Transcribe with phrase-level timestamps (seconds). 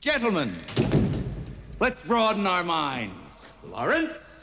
[0.00, 0.54] Gentlemen,
[1.80, 3.44] let's broaden our minds.
[3.64, 4.37] Lawrence?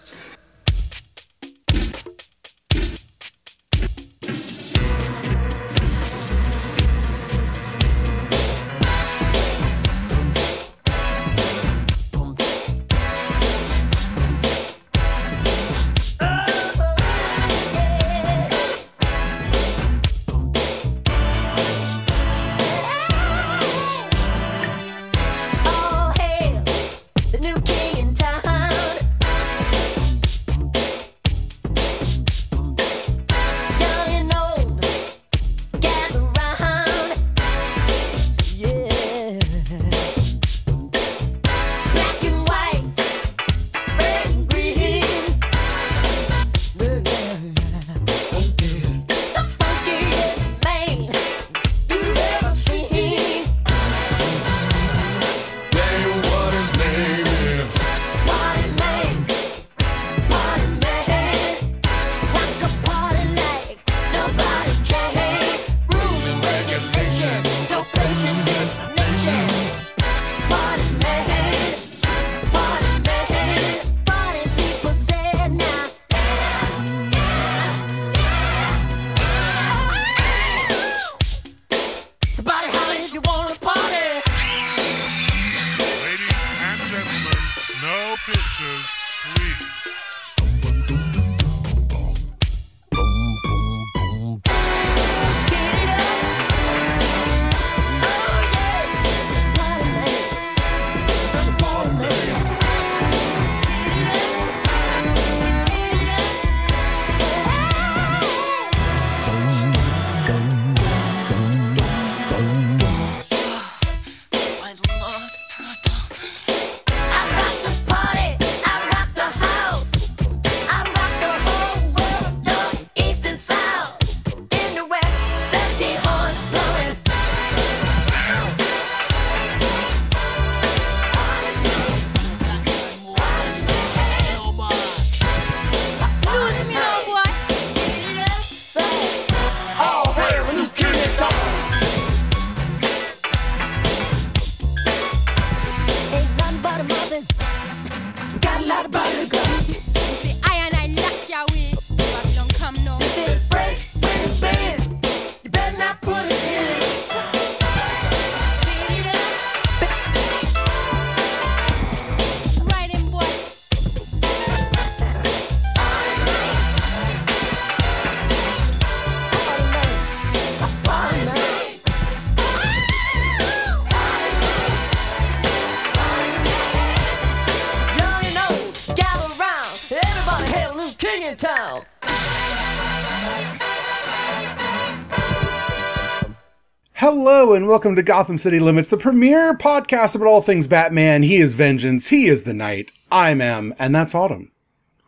[187.56, 191.24] And welcome to Gotham City Limits, the premier podcast about all things Batman.
[191.24, 192.92] He is vengeance, he is the night.
[193.12, 194.52] I'm Em, and that's Autumn.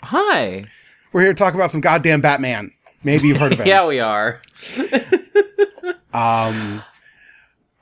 [0.04, 0.64] Hi.
[1.12, 2.72] We're here to talk about some goddamn Batman.
[3.04, 3.68] Maybe you've heard of him.
[3.68, 4.42] Yeah, we are.
[6.14, 6.82] Um,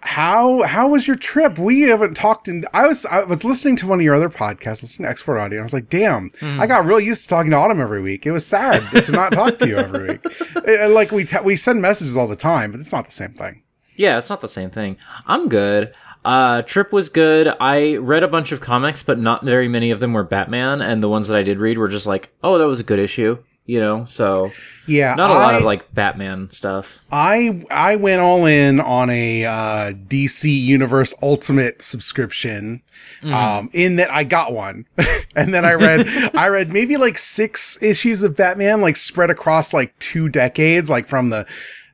[0.01, 1.57] how how was your trip?
[1.57, 2.65] We haven't talked in.
[2.73, 5.57] I was I was listening to one of your other podcasts, listening to Export Audio.
[5.59, 6.59] And I was like, damn, Hmm.
[6.59, 8.25] I got real used to talking to Autumn every week.
[8.25, 10.25] It was sad to not talk to you every week.
[10.67, 13.31] Uh, like we te- we send messages all the time, but it's not the same
[13.33, 13.61] thing.
[13.95, 14.97] Yeah, it's not the same thing.
[15.25, 15.93] I'm good.
[16.23, 17.53] Uh, trip was good.
[17.59, 21.03] I read a bunch of comics, but not very many of them were Batman, and
[21.03, 23.37] the ones that I did read were just like, oh, that was a good issue,
[23.67, 24.05] you know.
[24.05, 24.51] So
[24.87, 26.97] Yeah, not a lot of like Batman stuff.
[27.11, 32.81] I I went all in on a uh, DC Universe Ultimate subscription.
[33.23, 34.85] Um, in that I got one,
[35.35, 39.73] and then I read I read maybe like six issues of Batman, like spread across
[39.73, 41.45] like two decades, like from the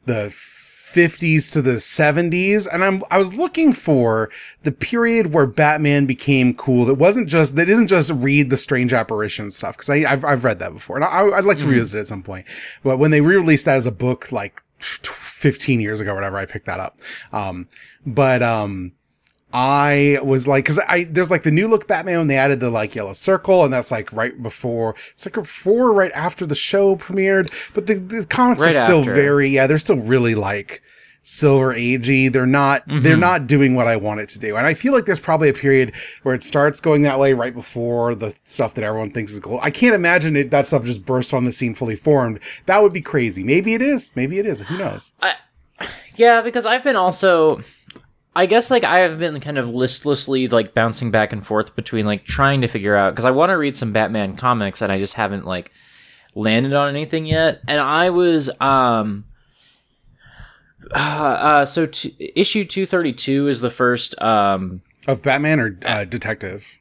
[0.06, 0.30] the
[0.94, 4.30] 50s to the 70s and I'm I was looking for
[4.64, 8.94] the period where Batman became cool that wasn't just that isn't just read the strange
[8.94, 9.78] apparition stuff.
[9.78, 10.98] Because I I've, I've read that before.
[10.98, 12.46] And I, I'd like to revisit it at some point.
[12.84, 16.66] But when they re-released that as a book like 15 years ago whatever I picked
[16.66, 17.00] that up.
[17.32, 17.68] Um
[18.06, 18.94] but um
[19.54, 22.70] I was like, cause I, there's like the new look Batman when they added the
[22.70, 26.96] like yellow circle and that's like right before, it's like before, right after the show
[26.96, 29.14] premiered, but the, the comics Right are still after.
[29.14, 30.82] very, yeah, they're still really like
[31.24, 32.32] silver agey.
[32.32, 33.04] They're not, mm-hmm.
[33.04, 34.56] they're not doing what I want it to do.
[34.56, 35.94] And I feel like there's probably a period
[36.24, 39.60] where it starts going that way right before the stuff that everyone thinks is gold.
[39.62, 42.40] I can't imagine it, that stuff just burst on the scene fully formed.
[42.66, 43.44] That would be crazy.
[43.44, 44.12] Maybe it is.
[44.16, 44.62] Maybe it is.
[44.62, 45.14] Who knows?
[45.22, 45.36] I,
[46.16, 47.62] Yeah, because I've been also
[48.36, 52.06] I guess like I have been kind of listlessly like bouncing back and forth between
[52.06, 55.00] like trying to figure out because I want to read some Batman comics and I
[55.00, 55.72] just haven't like
[56.34, 57.62] landed on anything yet.
[57.68, 59.26] And I was um
[60.94, 66.78] uh, uh so t- issue 232 is the first um Of Batman or uh, Detective?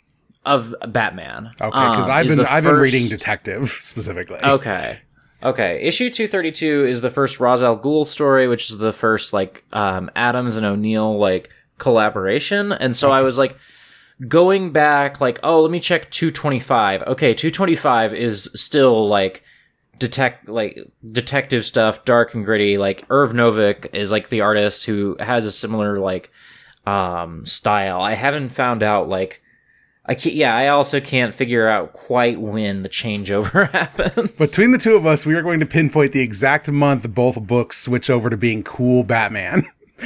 [0.47, 1.51] of Batman.
[1.61, 4.39] Okay, because Um, I've been I've been reading Detective specifically.
[4.43, 4.99] Okay.
[5.43, 5.81] Okay.
[5.83, 10.11] Issue 232 is the first Ra's al Ghul story, which is the first like um
[10.15, 12.73] Adams and O'Neill like collaboration.
[12.73, 13.57] And so I was like
[14.29, 17.03] going back like, oh, let me check 225.
[17.03, 19.43] Okay, 225 is still like
[19.99, 20.79] detect like
[21.13, 22.79] detective stuff, dark and gritty.
[22.79, 26.31] Like Irv Novick is like the artist who has a similar like
[26.87, 28.01] um style.
[28.01, 29.43] I haven't found out like
[30.07, 34.31] I can't, yeah, I also can't figure out quite when the changeover happens.
[34.33, 37.77] Between the two of us, we are going to pinpoint the exact month both books
[37.79, 39.65] switch over to being cool Batman.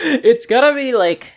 [0.00, 1.32] it's gotta be like,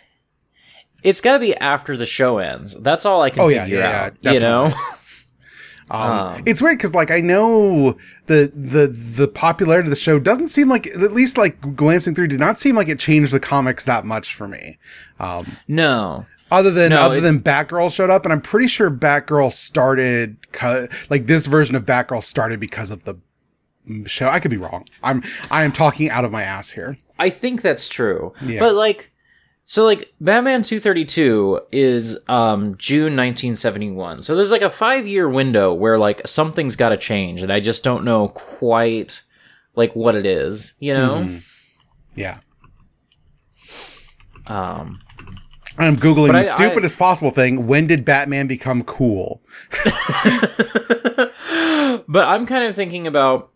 [1.02, 2.74] it's gotta be after the show ends.
[2.80, 4.14] That's all I can Oh, yeah, figure yeah, out.
[4.20, 4.72] yeah, you know,
[5.90, 10.18] Um, Um, it's weird because like I know the the the popularity of the show
[10.18, 13.40] doesn't seem like at least like glancing through did not seem like it changed the
[13.40, 14.78] comics that much for me.
[15.20, 18.90] Um, no, other than No, other it- than Batgirl showed up, and I'm pretty sure
[18.90, 20.36] Batgirl started
[21.10, 23.16] like this version of Batgirl started because of the
[24.06, 24.28] show.
[24.28, 24.84] I could be wrong.
[25.02, 26.96] I'm I am talking out of my ass here.
[27.18, 28.32] I think that's true.
[28.44, 28.60] Yeah.
[28.60, 29.10] But like,
[29.66, 34.22] so like Batman 232 is um June 1971.
[34.22, 37.60] So there's like a five year window where like something's got to change, and I
[37.60, 39.22] just don't know quite
[39.74, 40.74] like what it is.
[40.78, 41.14] You know.
[41.24, 41.38] Mm-hmm.
[42.14, 42.38] Yeah.
[44.46, 45.00] Um.
[45.78, 47.66] I'm googling But the I- I- stupidest possible thing.
[47.66, 49.42] When did Batman become cool?
[52.08, 53.50] but I'm kind of thinking about.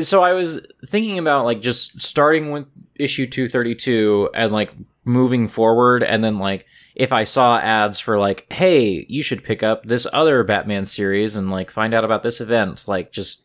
[0.00, 2.66] So I was thinking about like just starting with
[2.96, 4.72] issue 232 and like
[5.04, 6.66] moving forward, and then like
[6.96, 11.36] if I saw ads for like, hey, you should pick up this other Batman series
[11.36, 13.44] and like find out about this event, like just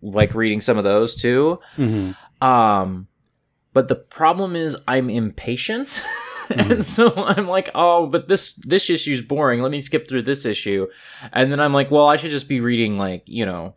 [0.00, 1.58] like reading some of those too.
[1.76, 2.46] Mm-hmm.
[2.46, 3.08] Um,
[3.72, 6.02] but the problem is I'm impatient.
[6.54, 9.62] and so I'm like, oh, but this this issue's boring.
[9.62, 10.86] Let me skip through this issue.
[11.32, 13.74] And then I'm like, well, I should just be reading like, you know,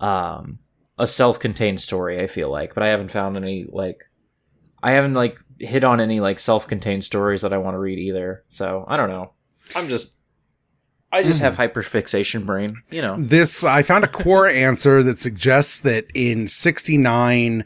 [0.00, 0.58] um
[0.98, 2.74] a self-contained story, I feel like.
[2.74, 4.04] But I haven't found any like
[4.82, 8.44] I haven't like hit on any like self-contained stories that I want to read either.
[8.48, 9.32] So, I don't know.
[9.74, 10.15] I'm just
[11.12, 13.16] I just have hyperfixation brain, you know.
[13.18, 17.64] This I found a Quora answer that suggests that in '69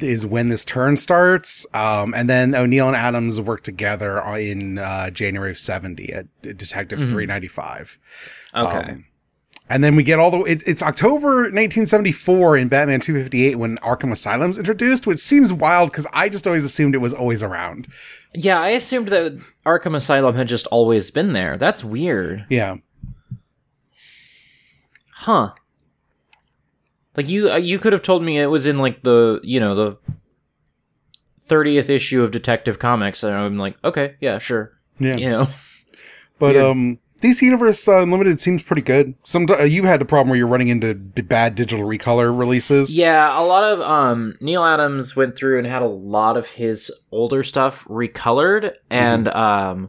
[0.00, 5.10] is when this turn starts, um, and then O'Neill and Adams work together in uh,
[5.10, 7.98] January of '70 at Detective 395.
[8.54, 8.76] Okay.
[8.76, 9.04] Um,
[9.68, 14.12] and then we get all the it, it's October 1974 in Batman 258 when Arkham
[14.12, 17.88] Asylum's introduced, which seems wild because I just always assumed it was always around.
[18.34, 21.56] Yeah, I assumed that Arkham Asylum had just always been there.
[21.56, 22.44] That's weird.
[22.50, 22.76] Yeah.
[25.14, 25.52] Huh.
[27.16, 29.74] Like you uh, you could have told me it was in like the, you know,
[29.74, 29.98] the
[31.48, 34.72] 30th issue of Detective Comics and I'm like, okay, yeah, sure.
[34.98, 35.16] Yeah.
[35.16, 35.46] You know.
[36.40, 36.64] But Weird.
[36.64, 39.14] um, DC Universe uh, Unlimited seems pretty good.
[39.24, 42.94] Some uh, you had the problem where you're running into bad digital recolor releases.
[42.94, 46.92] Yeah, a lot of um Neal Adams went through and had a lot of his
[47.10, 49.88] older stuff recolored and um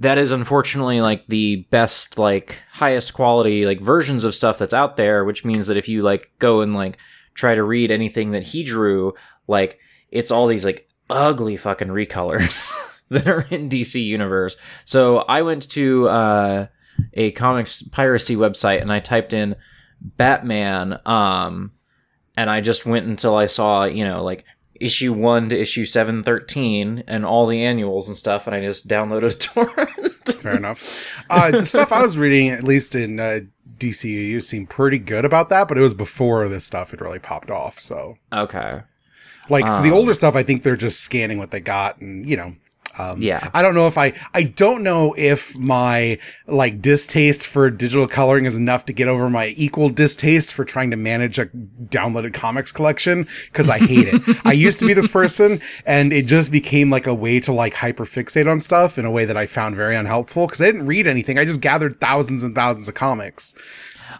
[0.00, 4.96] that is unfortunately like the best like highest quality like versions of stuff that's out
[4.96, 6.98] there, which means that if you like go and like
[7.34, 9.14] try to read anything that he drew,
[9.46, 9.78] like
[10.10, 12.72] it's all these like ugly fucking recolors
[13.14, 14.56] that are in DC universe.
[14.84, 16.66] So I went to uh
[17.14, 19.56] a comics piracy website and I typed in
[20.00, 21.72] Batman um
[22.36, 27.04] and I just went until I saw, you know, like issue 1 to issue 713
[27.06, 30.28] and all the annuals and stuff and I just downloaded a torrent.
[30.28, 31.22] Fair enough.
[31.28, 33.40] Uh, the stuff I was reading, at least in uh,
[33.78, 37.50] DCU, seemed pretty good about that, but it was before this stuff had really popped
[37.50, 37.78] off.
[37.80, 38.82] So, okay.
[39.50, 42.28] like, so the Um, older stuff, I think they're just scanning what they got, and
[42.28, 42.54] you know.
[42.98, 43.48] Um, Yeah.
[43.54, 48.44] I don't know if I, I don't know if my like distaste for digital coloring
[48.46, 52.72] is enough to get over my equal distaste for trying to manage a downloaded comics
[52.72, 54.38] collection because I hate it.
[54.44, 57.74] I used to be this person and it just became like a way to like
[57.74, 60.86] hyper fixate on stuff in a way that I found very unhelpful because I didn't
[60.86, 61.38] read anything.
[61.38, 63.54] I just gathered thousands and thousands of comics.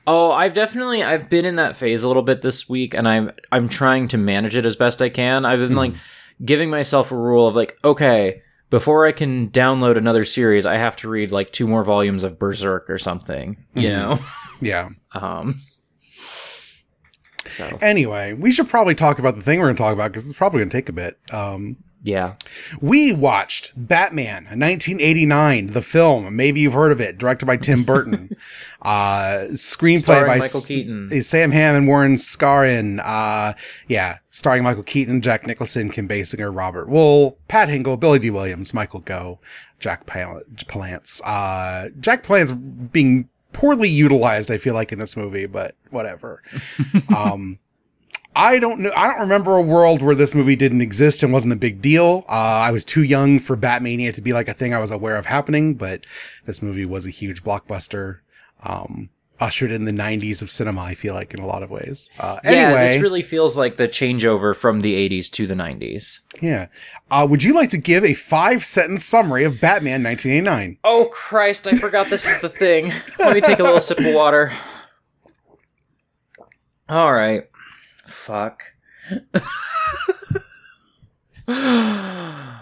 [0.06, 3.32] Oh, I've definitely I've been in that phase a little bit this week and I'm
[3.50, 5.44] I'm trying to manage it as best I can.
[5.44, 5.94] I've been like
[6.44, 10.96] giving myself a rule of like, okay, before I can download another series, I have
[10.96, 14.18] to read like two more volumes of Berserk or something, you know.
[14.60, 14.90] Yeah.
[15.12, 15.60] Um
[17.52, 20.24] So Anyway, we should probably talk about the thing we're going to talk about because
[20.26, 21.18] it's probably going to take a bit.
[21.32, 22.36] Um, yeah,
[22.80, 26.34] we watched Batman, 1989, the film.
[26.34, 28.30] Maybe you've heard of it, directed by Tim Burton.
[28.82, 31.22] uh, screenplay Starring by Michael S- Keaton.
[31.22, 33.00] Sam Hamm and Warren Skaaren.
[33.04, 33.52] Uh,
[33.88, 38.72] yeah, starring Michael Keaton, Jack Nicholson, Kim Basinger, Robert Wuhl, Pat Hingle, Billy Dee Williams,
[38.72, 39.38] Michael Gough,
[39.78, 41.20] Jack Pal- Palance.
[41.22, 46.42] Uh, Jack Palance being poorly utilized, I feel like, in this movie, but whatever.
[47.16, 47.58] um,
[48.34, 48.92] I don't know.
[48.94, 52.24] I don't remember a world where this movie didn't exist and wasn't a big deal.
[52.28, 55.16] Uh, I was too young for Batmania to be like a thing I was aware
[55.16, 56.06] of happening, but
[56.46, 58.20] this movie was a huge blockbuster.
[58.62, 62.10] Um, ushered in the 90s of cinema, I feel like, in a lot of ways.
[62.18, 62.50] Uh, yeah.
[62.50, 66.20] anyway, This really feels like the changeover from the '80s to the '90s.
[66.40, 66.66] yeah.
[67.10, 70.78] Uh, would you like to give a five sentence summary of Batman 1989?
[70.84, 71.66] Oh Christ!
[71.66, 72.92] I forgot this is the thing.
[73.18, 74.52] Let me take a little sip of water.
[76.88, 77.48] All right.
[78.06, 78.62] Fuck.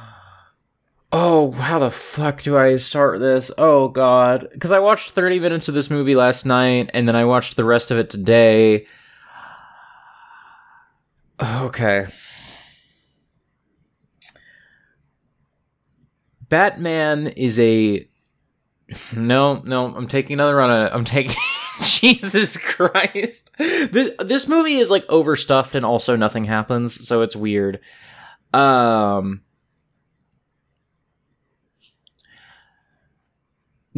[1.13, 3.51] oh, how the fuck do I start this?
[3.59, 7.25] Oh god, because I watched 30 minutes of this movie last night, and then I
[7.25, 8.87] watched the rest of it today.
[11.41, 12.07] Okay.
[16.49, 18.09] Batman is a
[19.15, 19.95] no, no.
[19.95, 20.95] I'm taking another run at it.
[20.95, 21.37] I'm taking
[21.83, 23.51] Jesus Christ.
[23.59, 27.81] This this movie is like overstuffed and also nothing happens, so it's weird.
[28.55, 29.43] Um,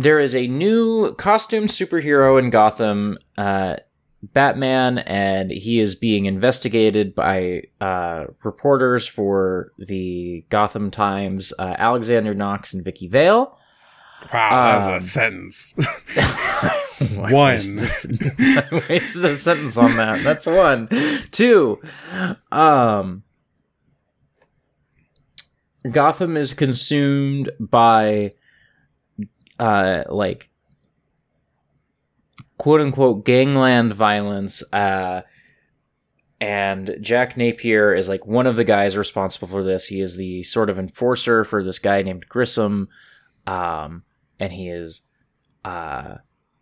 [0.00, 3.76] there is a new costume superhero in Gotham, uh,
[4.23, 12.35] Batman, and he is being investigated by uh, reporters for the Gotham Times, uh, Alexander
[12.35, 13.57] Knox and Vicki Vale.
[14.33, 15.75] Wow, that was Um, a sentence.
[17.16, 17.33] One.
[17.33, 20.23] wasted- I wasted a sentence on that.
[20.23, 20.88] That's one.
[21.30, 21.80] Two.
[22.52, 23.23] Um
[25.90, 28.33] Gotham is consumed by
[29.61, 30.49] uh like
[32.59, 35.23] quote unquote gangland violence uh
[36.43, 39.88] and Jack Napier is like one of the guys responsible for this.
[39.88, 42.88] He is the sort of enforcer for this guy named Grissom.
[43.47, 44.05] Um
[44.38, 45.02] and he is
[45.64, 46.14] uh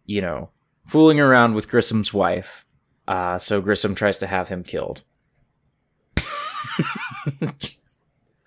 [0.05, 0.51] you know,
[0.85, 2.65] fooling around with Grissom's wife.
[3.07, 5.05] Uh, so Grissom tries to have him killed.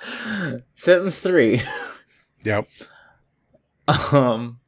[0.75, 1.61] Sentence three.
[2.43, 2.67] yep.
[3.87, 4.59] Um,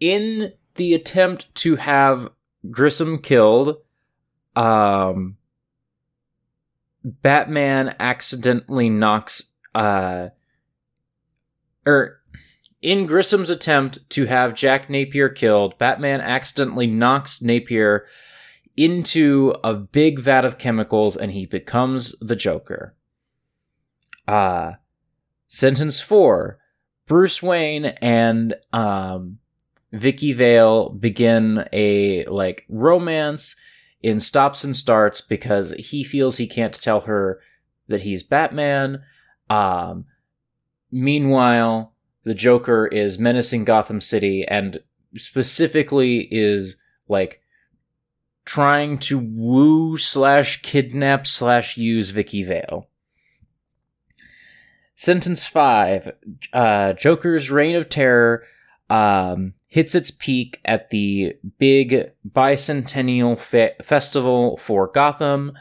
[0.00, 2.30] in the attempt to have
[2.70, 3.76] Grissom killed,
[4.56, 5.36] um,
[7.04, 10.28] Batman accidentally knocks, uh,
[11.86, 12.20] or
[12.82, 18.06] in Grissom's attempt to have Jack Napier killed, Batman accidentally knocks Napier
[18.76, 22.94] into a big vat of chemicals and he becomes the Joker.
[24.26, 24.74] Uh,
[25.48, 26.59] sentence four
[27.10, 29.40] Bruce Wayne and um,
[29.90, 33.56] Vicki Vale begin a like romance
[34.00, 37.40] in stops and starts because he feels he can't tell her
[37.88, 39.02] that he's Batman.
[39.48, 40.04] Um,
[40.92, 44.78] meanwhile, the Joker is menacing Gotham City and
[45.16, 46.76] specifically is
[47.08, 47.42] like
[48.44, 52.88] trying to woo slash kidnap slash use Vicki Vale.
[55.00, 56.12] Sentence five:
[56.52, 58.42] uh, Joker's reign of terror
[58.90, 65.52] um, hits its peak at the big bicentennial fe- festival for Gotham,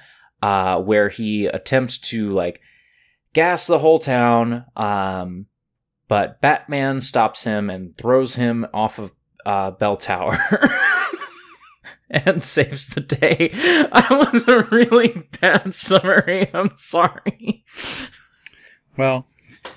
[0.41, 2.60] uh, where he attempts to like
[3.31, 4.65] gas the whole town.
[4.75, 5.46] Um,
[6.10, 9.12] but Batman stops him and throws him off of
[9.46, 10.38] uh, Bell Tower.
[12.10, 13.51] and saves the day.
[13.53, 16.50] I was a really bad summary.
[16.53, 17.63] I'm sorry.
[19.00, 19.25] Well,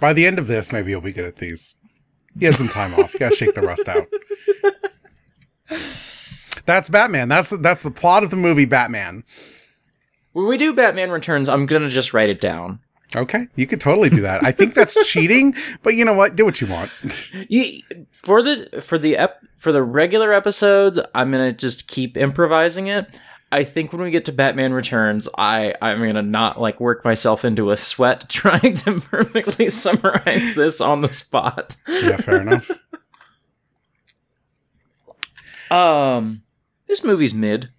[0.00, 1.76] by the end of this, maybe you'll be good at these.
[2.36, 3.14] He had some time off.
[3.14, 4.08] You gotta shake the rust out.
[6.66, 7.28] That's Batman.
[7.28, 9.22] That's that's the plot of the movie Batman.
[10.32, 12.80] When we do Batman Returns, I'm gonna just write it down.
[13.14, 14.44] Okay, you could totally do that.
[14.44, 16.34] I think that's cheating, but you know what?
[16.34, 16.90] Do what you want.
[17.48, 17.80] You,
[18.12, 23.20] for the for the ep, for the regular episodes, I'm gonna just keep improvising it.
[23.52, 27.44] I think when we get to Batman Returns, I I'm gonna not like work myself
[27.44, 31.76] into a sweat trying to perfectly summarize this on the spot.
[31.86, 32.70] Yeah, fair enough.
[35.70, 36.42] Um,
[36.86, 37.70] this movie's mid.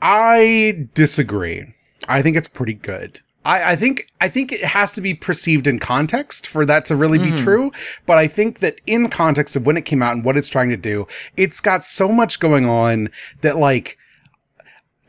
[0.00, 1.74] I disagree.
[2.08, 3.20] I think it's pretty good.
[3.44, 6.96] I, I think I think it has to be perceived in context for that to
[6.96, 7.72] really be true.
[8.06, 10.48] But I think that in the context of when it came out and what it's
[10.48, 13.10] trying to do, it's got so much going on
[13.42, 13.98] that like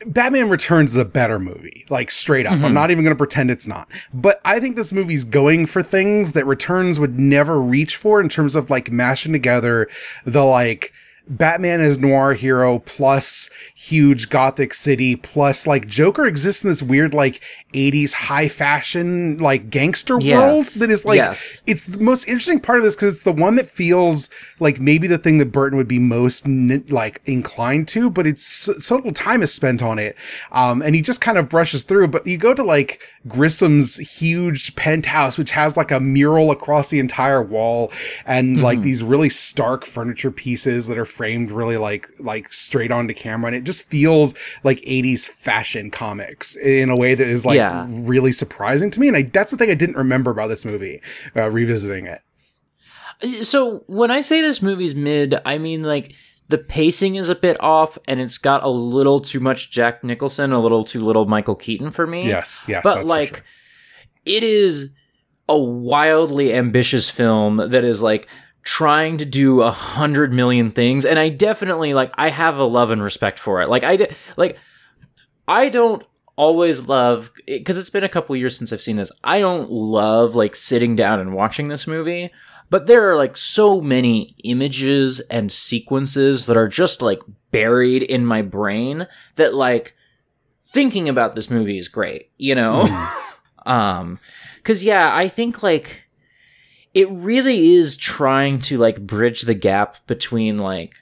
[0.06, 2.54] Batman Returns is a better movie, like straight up.
[2.54, 2.74] I'm mm-hmm.
[2.74, 3.88] not even going to pretend it's not.
[4.14, 8.30] But I think this movie's going for things that Returns would never reach for in
[8.30, 9.90] terms of like mashing together
[10.26, 10.94] the like
[11.28, 17.14] Batman as noir hero plus huge gothic city plus like Joker exists in this weird
[17.14, 17.42] like
[17.74, 21.62] 80s high fashion like gangster world that is like Yes.
[21.66, 25.08] it's the most interesting part of this because it's the one that feels like maybe
[25.08, 29.12] the thing that Burton would be most like inclined to, but it's so, so little
[29.14, 30.16] time is spent on it.
[30.52, 32.10] Um, and he just kind of brushes through.
[32.10, 37.00] But you go to like Grissom's huge penthouse, which has like a mural across the
[37.00, 37.92] entire wall
[38.26, 43.14] and like these really stark furniture pieces that are framed really like like straight onto
[43.14, 47.58] camera, and it just feels like 80s fashion comics in a way that is like
[47.58, 47.86] Yeah.
[47.92, 49.08] really surprising to me.
[49.08, 51.00] And I, that's the thing I didn't remember about this movie,
[51.36, 52.22] uh, revisiting it.
[53.46, 56.16] So when I say this movie's mid, I mean like
[56.50, 60.52] the pacing is a bit off, and it's got a little too much Jack Nicholson,
[60.52, 62.28] a little too little Michael Keaton for me.
[62.28, 62.82] Yes, yes.
[62.84, 63.46] but like sure.
[64.26, 64.90] it is
[65.48, 68.28] a wildly ambitious film that is like
[68.64, 72.92] trying to do a hundred million things and i definitely like i have a love
[72.92, 73.70] and respect for it.
[73.70, 74.58] Like i like
[75.48, 76.04] i don't
[76.36, 80.36] always love because it's been a couple years since i've seen this i don't love
[80.36, 82.32] like sitting down and watching this movie
[82.70, 88.26] but there are like so many images and sequences that are just like buried in
[88.26, 89.96] my brain that like
[90.64, 92.88] thinking about this movie is great you know?
[93.64, 94.18] Um
[94.64, 96.06] cuz yeah i think like
[96.94, 100.96] it really is trying to like bridge the gap between like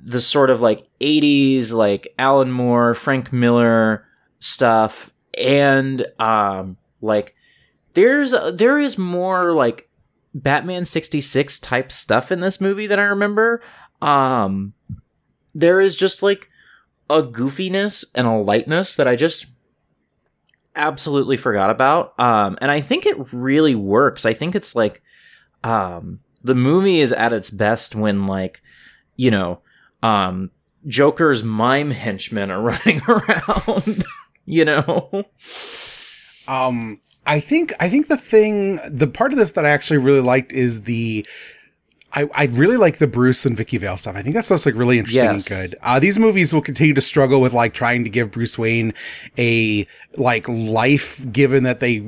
[0.00, 4.06] the sort of like 80s like Alan Moore, Frank Miller
[4.38, 7.34] stuff and um like
[7.94, 9.88] there's there is more like
[10.34, 13.60] Batman 66 type stuff in this movie than I remember.
[14.00, 14.72] Um
[15.54, 16.48] there is just like
[17.10, 19.46] a goofiness and a lightness that I just
[20.76, 22.18] absolutely forgot about.
[22.18, 24.24] Um and I think it really works.
[24.24, 25.02] I think it's like
[25.64, 28.62] um the movie is at its best when like
[29.16, 29.60] you know
[30.02, 30.50] um
[30.86, 34.04] Joker's mime henchmen are running around,
[34.46, 35.24] you know.
[36.46, 40.20] Um, I think I think the thing, the part of this that I actually really
[40.20, 41.26] liked is the.
[42.10, 44.16] I, I really like the Bruce and Vicki Vale stuff.
[44.16, 45.50] I think that stuff's like really interesting Yes.
[45.50, 45.78] and good.
[45.82, 48.94] Uh, these movies will continue to struggle with like trying to give Bruce Wayne
[49.36, 51.98] a like life, given that they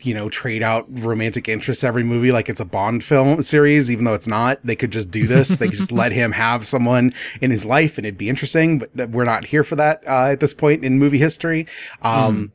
[0.00, 4.04] you know trade out romantic interests every movie like it's a Bond film series, even
[4.04, 4.58] though it's not.
[4.64, 5.58] They could just do this.
[5.58, 8.78] they could just let him have someone in his life, and it'd be interesting.
[8.78, 11.66] But we're not here for that uh, at this point in movie history.
[12.02, 12.52] Um,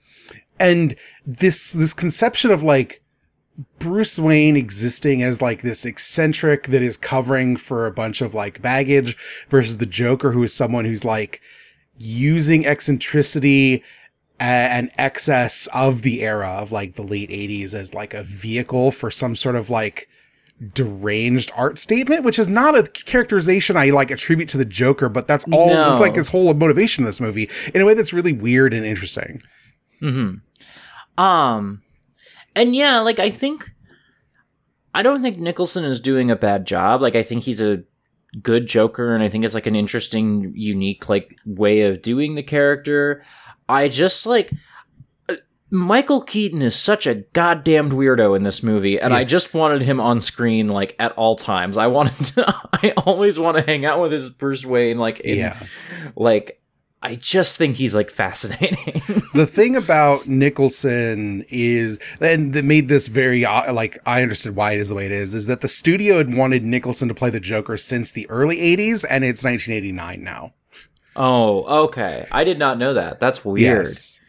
[0.60, 3.02] and this this conception of like
[3.80, 8.62] Bruce Wayne existing as like this eccentric that is covering for a bunch of like
[8.62, 9.18] baggage
[9.50, 11.42] versus the Joker who is someone who's like
[11.98, 13.84] using eccentricity
[14.40, 18.92] a- and excess of the era of like the late 80s as like a vehicle
[18.92, 20.08] for some sort of like
[20.74, 25.28] deranged art statement which is not a characterization i like attribute to the joker but
[25.28, 25.98] that's all No.
[26.00, 29.42] like his whole motivation in this movie in a way that's really weird and interesting
[30.02, 31.22] Mm-hmm.
[31.24, 31.82] Um,
[32.56, 33.72] and yeah, like I think,
[34.94, 37.02] I don't think Nicholson is doing a bad job.
[37.02, 37.84] Like I think he's a
[38.42, 42.44] good Joker, and I think it's like an interesting, unique like way of doing the
[42.44, 43.24] character.
[43.74, 44.52] I just like.
[45.30, 45.36] uh,
[45.70, 50.00] Michael Keaton is such a goddamned weirdo in this movie, and I just wanted him
[50.00, 51.78] on screen like at all times.
[51.78, 55.38] I wanted to, I always want to hang out with his Bruce Wayne, like in,
[55.40, 55.58] Yeah.
[56.16, 56.60] like
[57.02, 59.02] I just think he's like fascinating.
[59.34, 64.74] the thing about Nicholson is, and that made this very uh, like I understood why
[64.74, 67.30] it is the way it is, is that the studio had wanted Nicholson to play
[67.32, 70.54] the Joker since the early '80s, and it's 1989 now.
[71.16, 72.28] Oh, okay.
[72.32, 73.20] I did not know that.
[73.20, 73.86] That's weird.
[73.86, 74.20] Yes.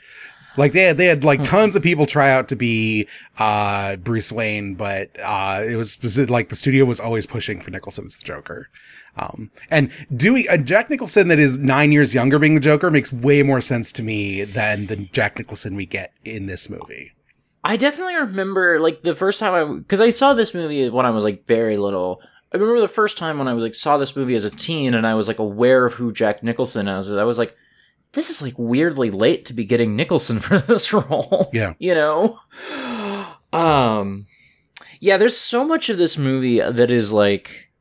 [0.56, 4.30] Like they had, they had like tons of people try out to be uh Bruce
[4.30, 8.16] Wayne, but uh it was specific, like the studio was always pushing for Nicholson as
[8.18, 8.68] the Joker.
[9.16, 13.12] Um and doing uh, Jack Nicholson that is nine years younger being the Joker makes
[13.12, 17.10] way more sense to me than the Jack Nicholson we get in this movie.
[17.64, 21.10] I definitely remember like the first time I because I saw this movie when I
[21.10, 22.22] was like very little.
[22.54, 24.94] I remember the first time when I was like saw this movie as a teen
[24.94, 27.12] and I was like aware of who Jack Nicholson is.
[27.12, 27.56] I was like,
[28.12, 31.50] this is like weirdly late to be getting Nicholson for this role.
[31.52, 31.74] Yeah.
[31.80, 32.38] you know.
[33.52, 34.26] Um,
[35.00, 35.16] yeah.
[35.16, 37.72] There's so much of this movie that is like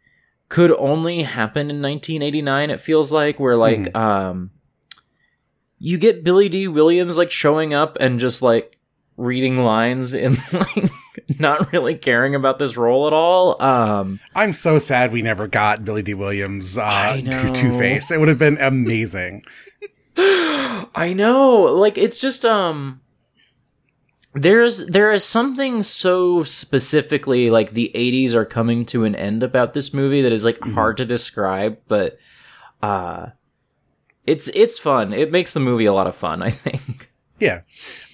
[0.50, 2.72] could only happen in 1989.
[2.72, 4.50] It feels like where like um,
[5.78, 8.80] you get Billy Dee Williams like showing up and just like
[9.18, 10.90] reading lines and like
[11.40, 13.62] not really caring about this role at all.
[13.62, 17.22] Um, I'm so sad we never got Billy Dee Williams uh
[17.54, 18.12] Two Face.
[18.12, 19.44] It would have been amazing.
[20.18, 21.62] I know.
[21.62, 23.02] Like it's just um
[24.34, 29.74] there's there is something so specifically like the 80s are coming to an end about
[29.74, 32.18] this movie that is like hard to describe, but
[32.82, 33.28] uh
[34.26, 35.14] it's it's fun.
[35.14, 37.10] It makes the movie a lot of fun, I think.
[37.40, 37.62] Yeah.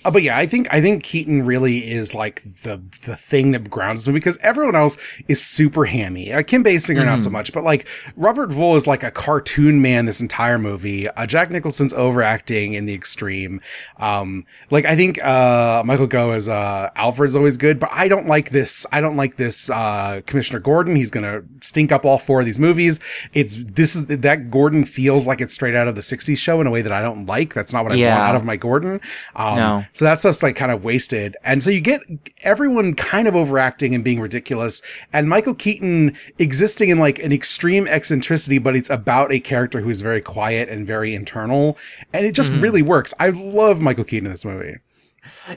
[0.05, 3.69] Uh, but yeah, I think I think Keaton really is like the the thing that
[3.69, 6.31] grounds me because everyone else is super hammy.
[6.31, 7.85] Uh, Kim Basinger not so much, but like
[8.15, 11.09] Robert Wuhl is like a cartoon man this entire movie.
[11.09, 13.59] Uh, Jack Nicholson's overacting in the extreme.
[13.97, 18.27] Um, like I think uh, Michael Gough as uh, Alfred's always good, but I don't
[18.27, 18.85] like this.
[18.93, 20.95] I don't like this uh, Commissioner Gordon.
[20.95, 23.01] He's gonna stink up all four of these movies.
[23.33, 26.67] It's this is that Gordon feels like it's straight out of the '60s show in
[26.67, 27.53] a way that I don't like.
[27.53, 28.17] That's not what I Yeah.
[28.17, 29.01] want out of my Gordon.
[29.35, 29.85] Um, No.
[29.93, 31.35] So that stuff's like kind of wasted.
[31.43, 32.01] And so you get
[32.41, 34.81] everyone kind of overacting and being ridiculous
[35.13, 39.89] and Michael Keaton existing in like an extreme eccentricity, but it's about a character who
[39.89, 41.77] is very quiet and very internal.
[42.13, 42.61] And it just mm-hmm.
[42.61, 43.13] really works.
[43.19, 44.77] I love Michael Keaton in this movie.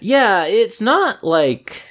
[0.01, 1.83] Yeah, it's not like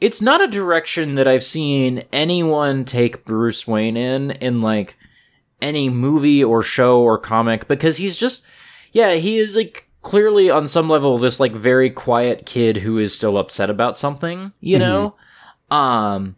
[0.00, 4.96] it's not a direction that I've seen anyone take Bruce Wayne in in like
[5.62, 8.44] any movie or show or comic because he's just
[8.92, 13.12] yeah, he is like clearly on some level this like very quiet kid who is
[13.12, 15.16] still upset about something, you know?
[15.68, 16.36] Um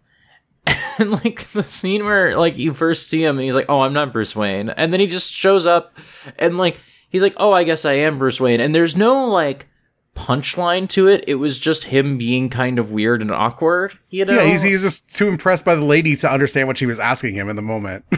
[0.99, 3.93] and like the scene where like you first see him and he's like, "Oh, I'm
[3.93, 5.99] not Bruce Wayne." And then he just shows up
[6.39, 9.69] and like he's like, "Oh, I guess I am Bruce Wayne." And there's no like
[10.17, 11.25] punchline to it.
[11.27, 14.35] It was just him being kind of weird and awkward, you know?
[14.35, 17.35] Yeah, he's, he's just too impressed by the lady to understand what she was asking
[17.35, 18.05] him in the moment.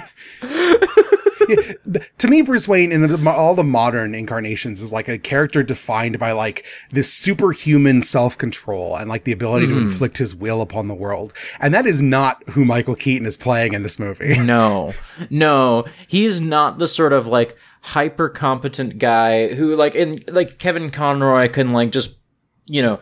[2.18, 6.32] To me, Bruce Wayne in all the modern incarnations is like a character defined by
[6.32, 9.86] like this superhuman self control and like the ability to hmm.
[9.88, 11.32] inflict his will upon the world.
[11.60, 14.38] And that is not who Michael Keaton is playing in this movie.
[14.38, 14.94] no,
[15.30, 20.90] no, he's not the sort of like hyper competent guy who like in like Kevin
[20.90, 22.18] Conroy can like just
[22.66, 23.00] you know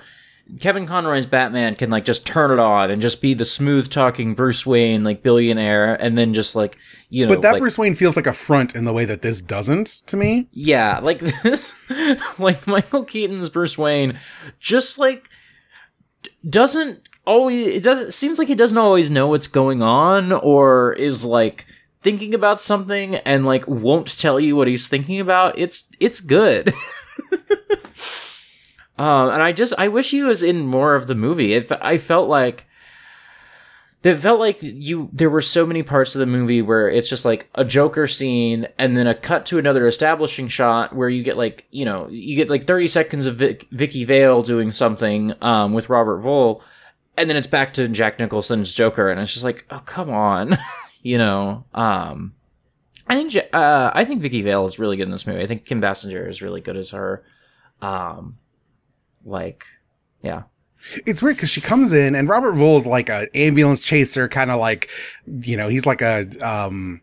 [0.60, 4.34] Kevin Conroy's Batman can like just turn it on and just be the smooth talking
[4.34, 6.78] Bruce Wayne like billionaire and then just like
[7.10, 9.22] you know But that like, Bruce Wayne feels like a front in the way that
[9.22, 10.48] this doesn't to me.
[10.52, 11.74] yeah like this
[12.38, 14.18] like Michael Keaton's Bruce Wayne
[14.58, 15.28] just like
[16.48, 21.24] doesn't always it doesn't seems like he doesn't always know what's going on or is
[21.24, 21.66] like
[22.02, 26.72] thinking about something and like won't tell you what he's thinking about it's it's good
[28.98, 31.54] um and i just i wish he was in more of the movie.
[31.54, 32.68] It, i felt like
[34.02, 37.24] it felt like you there were so many parts of the movie where it's just
[37.24, 41.36] like a joker scene and then a cut to another establishing shot where you get
[41.36, 45.72] like you know you get like 30 seconds of Vic, vicki vale doing something um
[45.72, 46.62] with robert wuhl
[47.16, 50.56] and then it's back to jack nicholson's joker and it's just like oh come on
[51.02, 52.32] you know um
[53.08, 55.42] i think uh i think vicki vale is really good in this movie.
[55.42, 57.24] I think kim basinger is really good as her.
[57.82, 58.38] Um
[59.24, 59.64] like
[60.22, 60.42] yeah.
[61.06, 64.50] It's weird because she comes in and Robert Wuhl is like an ambulance chaser, kind
[64.50, 64.88] of like,
[65.26, 67.02] you know, he's like a, um,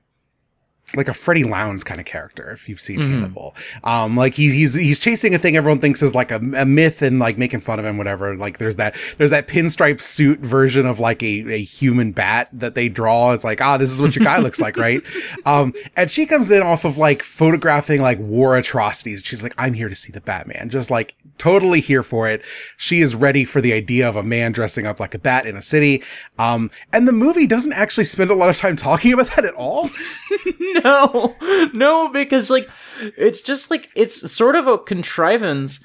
[0.93, 3.09] like a Freddie Lounds kind of character, if you've seen Mhm.
[3.11, 3.55] Hannibal.
[3.83, 7.01] Um, like he's, he's, he's chasing a thing everyone thinks is like a, a myth
[7.01, 8.35] and like making fun of him, whatever.
[8.37, 12.75] Like there's that, there's that pinstripe suit version of like a, a human bat that
[12.75, 13.31] they draw.
[13.33, 15.01] It's like, ah, this is what your guy looks like, right?
[15.45, 19.21] Um, and she comes in off of like photographing like war atrocities.
[19.23, 20.69] She's like, I'm here to see the Batman.
[20.69, 22.41] Just like totally here for it.
[22.77, 25.55] She is ready for the idea of a man dressing up like a bat in
[25.55, 26.01] a city.
[26.39, 29.53] Um, and the movie doesn't actually spend a lot of time talking about that at
[29.55, 29.89] all.
[30.83, 31.35] no.
[31.73, 32.69] No because like
[33.17, 35.79] it's just like it's sort of a contrivance.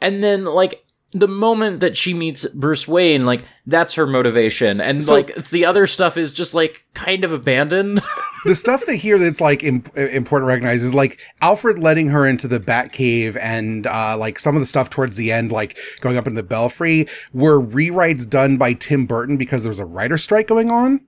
[0.00, 4.80] And then like the moment that she meets bruce wayne like that's her motivation.
[4.80, 8.00] And So- like the other stuff is just like kind of abandoned.
[8.44, 12.26] The stuff that here that's like im- important to recognize is like Alfred letting her
[12.26, 15.78] into the Bat Cave and uh, like some of the stuff towards the end, like
[16.02, 19.86] going up in the Belfry, were rewrites done by Tim Burton because there was a
[19.86, 21.00] writer strike going on.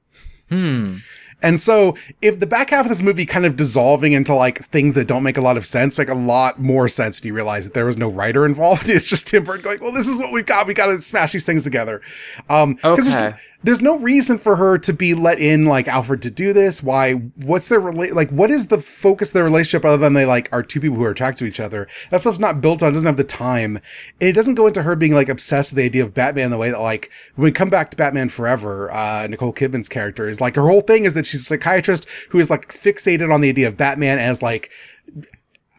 [0.48, 0.96] hmm
[1.42, 4.94] And so, if the back half of this movie kind of dissolving into like things
[4.94, 7.64] that don't make a lot of sense, make a lot more sense when you realize
[7.64, 8.88] that there was no writer involved.
[8.96, 10.66] It's just Tim Burton going, "Well, this is what we've got.
[10.66, 12.00] We got to smash these things together."
[12.48, 12.78] Um,
[13.18, 13.36] Okay.
[13.66, 16.84] There's, no reason for her to be let in like Alfred to do this.
[16.84, 17.14] Why?
[17.14, 18.30] What's their rela- like?
[18.30, 21.02] What is the focus of their relationship other than they like are two people who
[21.02, 21.88] are attracted to each other?
[22.10, 22.92] That stuff's not built on.
[22.92, 23.80] Doesn't have the time.
[24.20, 26.56] And it doesn't go into her being like obsessed with the idea of Batman the
[26.56, 30.40] way that like when we come back to Batman Forever, uh, Nicole Kidman's character is
[30.40, 33.48] like her whole thing is that she's a psychiatrist who is like fixated on the
[33.48, 34.70] idea of Batman as like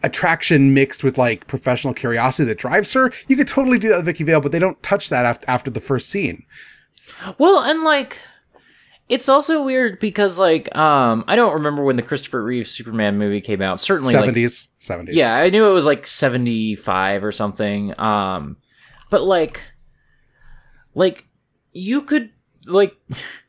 [0.03, 3.13] attraction mixed with like professional curiosity that drives her.
[3.27, 5.71] You could totally do that with Vicki Vale, but they don't touch that after after
[5.71, 6.45] the first scene.
[7.37, 8.21] Well and like
[9.09, 13.41] It's also weird because like um I don't remember when the Christopher Reeve Superman movie
[13.41, 13.79] came out.
[13.79, 15.15] Certainly like Seventies, seventies.
[15.15, 17.97] Yeah, I knew it was like 75 or something.
[17.99, 18.57] Um
[19.09, 19.63] but like
[20.93, 21.25] like
[21.73, 22.31] you could
[22.65, 22.95] like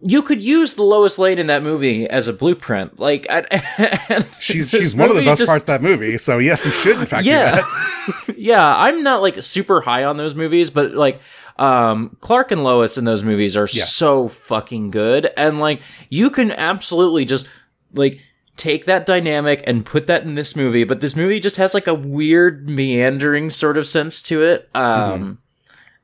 [0.00, 2.98] you could use the Lois Lane in that movie as a blueprint.
[2.98, 6.16] Like I, she's she's one of the best just- parts of that movie.
[6.18, 7.56] So yes, you should in fact do yeah.
[7.56, 8.34] that.
[8.36, 11.20] yeah, I'm not like super high on those movies, but like
[11.58, 13.92] um Clark and Lois in those movies are Yes.
[13.92, 17.48] so fucking good and like you can absolutely just
[17.92, 18.20] like
[18.56, 21.86] take that dynamic and put that in this movie, but this movie just has like
[21.86, 25.38] a weird meandering sort of sense to it um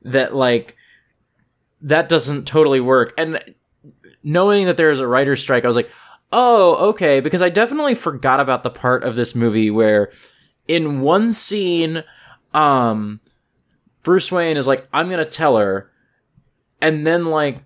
[0.03, 0.75] that like
[1.81, 3.13] that doesn't totally work.
[3.17, 3.43] And
[4.23, 5.91] knowing that there's a writer's strike, I was like,
[6.31, 10.11] oh, okay, because I definitely forgot about the part of this movie where
[10.67, 12.03] in one scene,
[12.53, 13.19] um,
[14.03, 15.91] Bruce Wayne is like, I'm gonna tell her,
[16.81, 17.63] and then like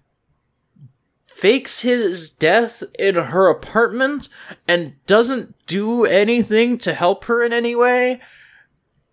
[1.27, 4.29] fakes his death in her apartment
[4.67, 8.21] and doesn't do anything to help her in any way.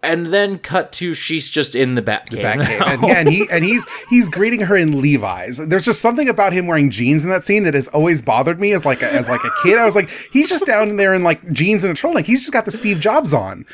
[0.05, 2.31] And then cut to she's just in the Batcave.
[2.31, 2.87] The Batcave.
[2.87, 5.59] And, yeah, and he and he's he's greeting her in Levi's.
[5.59, 8.73] There's just something about him wearing jeans in that scene that has always bothered me
[8.73, 9.79] as like a, as like a kid.
[9.79, 12.25] I was like, he's just down there in like jeans and a turtleneck.
[12.25, 13.65] He's just got the Steve Jobs on.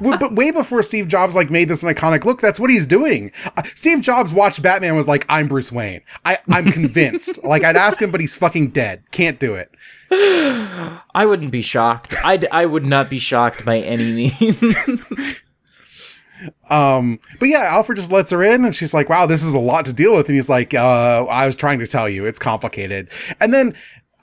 [0.18, 3.32] But way before Steve Jobs like made this an iconic look, that's what he's doing.
[3.56, 6.02] Uh, Steve Jobs watched Batman was like, "I'm Bruce Wayne.
[6.24, 9.02] I I'm convinced." like I'd ask him, but he's fucking dead.
[9.10, 9.70] Can't do it.
[10.10, 12.14] I wouldn't be shocked.
[12.24, 15.40] I I would not be shocked by any means.
[16.70, 19.58] Um, but yeah, Alfred just lets her in and she's like, wow, this is a
[19.58, 20.28] lot to deal with.
[20.28, 23.08] And he's like, uh, I was trying to tell you, it's complicated.
[23.40, 23.74] And then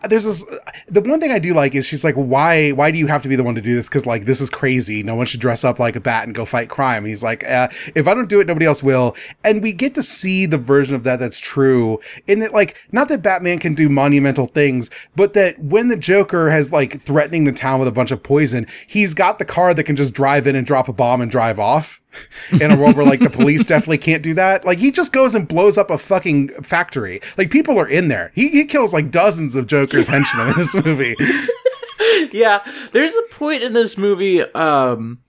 [0.07, 0.43] there's this,
[0.87, 3.29] the one thing I do like is she's like, why, why do you have to
[3.29, 3.89] be the one to do this?
[3.89, 5.03] Cause like, this is crazy.
[5.03, 6.99] No one should dress up like a bat and go fight crime.
[7.03, 9.15] And he's like, uh, if I don't do it, nobody else will.
[9.43, 13.09] And we get to see the version of that that's true in that, like, not
[13.09, 17.51] that Batman can do monumental things, but that when the Joker has like threatening the
[17.51, 20.55] town with a bunch of poison, he's got the car that can just drive in
[20.55, 22.01] and drop a bomb and drive off
[22.51, 24.65] in a world where like the police definitely can't do that.
[24.65, 27.21] Like he just goes and blows up a fucking factory.
[27.37, 28.31] Like people are in there.
[28.35, 31.15] He, he kills like dozens of Joker's henchmen in this movie.
[32.31, 35.19] yeah, there's a point in this movie, um,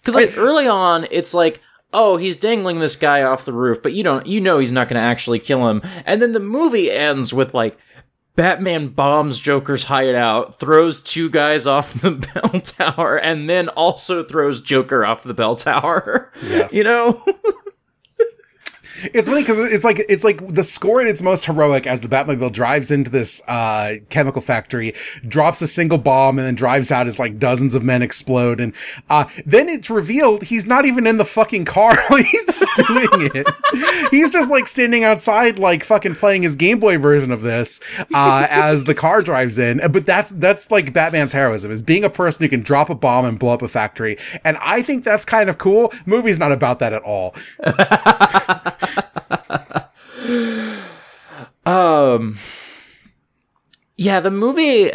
[0.00, 1.60] because like early on, it's like,
[1.92, 4.88] oh, he's dangling this guy off the roof, but you don't, you know, he's not
[4.88, 7.78] going to actually kill him, and then the movie ends with like.
[8.36, 14.60] Batman bombs Joker's hideout, throws two guys off the bell tower, and then also throws
[14.60, 16.32] Joker off the bell tower.
[16.42, 16.72] Yes.
[16.72, 17.24] You know?
[19.14, 22.08] It's funny because it's like it's like the score at its most heroic as the
[22.08, 24.94] Batmobile drives into this uh, chemical factory,
[25.26, 28.72] drops a single bomb, and then drives out as like dozens of men explode, and
[29.08, 34.10] uh, then it's revealed he's not even in the fucking car while he's doing it.
[34.10, 37.80] he's just like standing outside, like fucking playing his Game Boy version of this
[38.14, 39.80] uh, as the car drives in.
[39.90, 43.24] But that's that's like Batman's heroism is being a person who can drop a bomb
[43.24, 45.92] and blow up a factory, and I think that's kind of cool.
[46.06, 47.34] Movie's not about that at all.
[51.66, 52.38] Um,
[53.96, 54.90] yeah, the movie.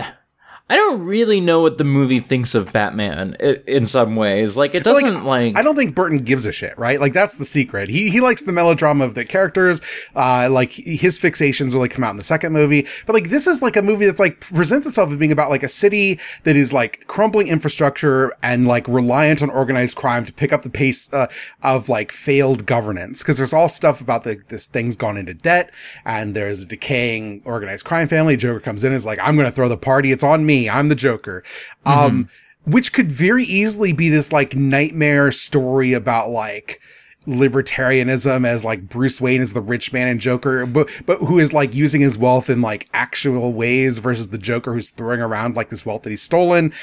[0.67, 3.35] I don't really know what the movie thinks of Batman
[3.67, 4.57] in some ways.
[4.57, 5.55] Like, it doesn't like.
[5.55, 6.99] I don't think Burton gives a shit, right?
[6.99, 7.87] Like that's the secret.
[7.87, 9.79] He he likes the melodrama of the characters.
[10.15, 12.87] Uh, like his fixations really come out in the second movie.
[13.05, 15.61] But like this is like a movie that's like presents itself as being about like
[15.61, 20.51] a city that is like crumbling infrastructure and like reliant on organized crime to pick
[20.51, 21.27] up the pace uh,
[21.61, 23.21] of like failed governance.
[23.21, 25.69] Because there's all stuff about the this thing's gone into debt
[26.05, 28.35] and there's a decaying organized crime family.
[28.35, 30.11] Joker comes in and is like, I'm going to throw the party.
[30.11, 30.54] It's on me.
[30.69, 31.43] I'm the Joker.
[31.85, 32.29] Um,
[32.65, 36.81] which could very easily be this like nightmare story about like
[37.27, 41.53] libertarianism as like Bruce Wayne is the rich man and Joker, but but who is
[41.53, 45.69] like using his wealth in like actual ways versus the Joker who's throwing around like
[45.69, 46.73] this wealth that he's stolen.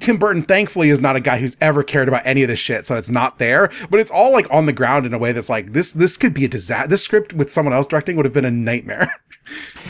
[0.00, 2.86] Tim Burton, thankfully, is not a guy who's ever cared about any of this shit,
[2.86, 3.70] so it's not there.
[3.88, 5.92] But it's all like on the ground in a way that's like this.
[5.92, 6.88] This could be a disaster.
[6.88, 9.14] This script with someone else directing would have been a nightmare.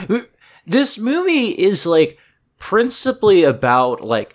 [0.66, 2.16] this movie is like
[2.58, 4.34] principally about like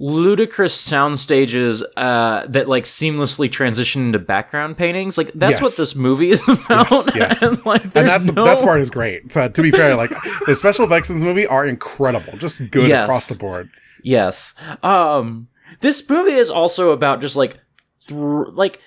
[0.00, 5.60] ludicrous sound stages uh that like seamlessly transition into background paintings like that's Yes.
[5.62, 7.42] what this movie is about Yes, yes.
[7.42, 9.36] and like and that's the no- that's part is great.
[9.36, 10.12] Uh, to be fair, like
[10.46, 13.04] the special effects in this movie are incredible, just good Yes.
[13.06, 13.70] across the board.
[14.04, 14.54] Yes.
[14.84, 15.48] Um
[15.80, 17.58] this movie is also about just like
[18.08, 18.80] thr like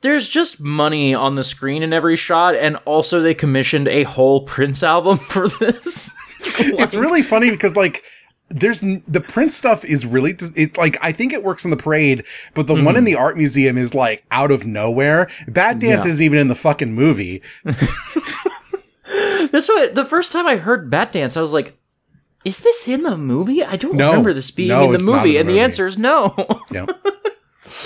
[0.00, 4.40] there's just money on the screen in every shot and also they commissioned a whole
[4.42, 6.10] Prince album for this.
[6.80, 8.02] it's really funny because like
[8.50, 12.24] there's the print stuff is really it like I think it works in the parade,
[12.54, 12.84] but the Mm-hmm.
[12.84, 15.28] one in the art museum is like out of nowhere.
[15.46, 16.08] Batdance Yeah.
[16.08, 17.42] isn't even in the fucking movie.
[19.50, 21.74] This way, the first time I heard Bat Dance, I was like,
[22.44, 23.64] "Is this in the movie?
[23.64, 24.08] I don't No.
[24.10, 26.34] remember this being No, in the not in movie." the and the answer is no.
[26.70, 26.86] No.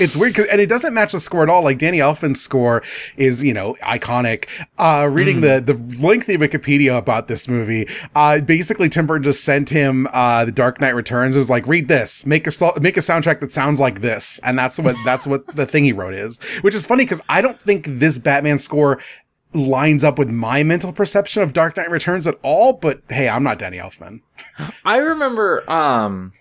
[0.01, 1.63] It's weird 'cause- and it doesn't match the score at all.
[1.63, 2.83] Like Danny Elfman's score
[3.17, 4.47] is, you know, iconic.
[4.79, 9.71] Uh, reading the, the lengthy Wikipedia about this movie, uh, basically Tim Burton just sent
[9.71, 11.37] him, uh, The Dark Knight Returns.
[11.37, 14.41] It was like, read this, make a, make a soundtrack that sounds like this.
[14.45, 17.41] And that's what, that's what the thing he wrote is, which is funny because I
[17.43, 18.99] don't think this Batman score
[19.55, 22.73] lines up with my mental perception of Dark Knight Returns at all.
[22.73, 24.21] But hey, I'm not Danny Elfman.
[24.85, 26.33] I remember um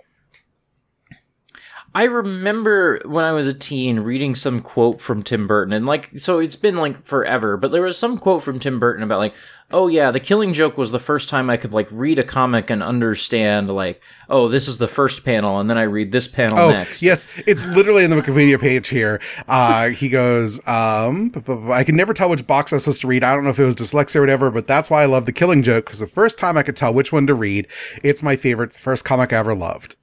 [1.94, 6.10] I remember when I was a teen reading some quote from Tim Burton and like
[6.18, 9.34] so it's been like forever, but there was some quote from Tim Burton about like,
[9.72, 12.70] oh yeah, the killing joke was the first time I could like read a comic
[12.70, 16.60] and understand like, oh, this is the first panel and then I read this panel
[16.60, 17.04] Oh, next.
[17.04, 17.28] yes.
[17.46, 19.20] It's literally in the Wikipedia page here.
[19.50, 21.34] Uh, he goes, um,
[21.72, 23.24] I can never tell which box I was supposed to read.
[23.26, 25.34] I don't know if it was dyslexia or whatever, but that's why I love the
[25.34, 27.68] killing joke because the first time I could tell which one to read,
[28.02, 29.98] it's my favorite, the first comic I ever loved.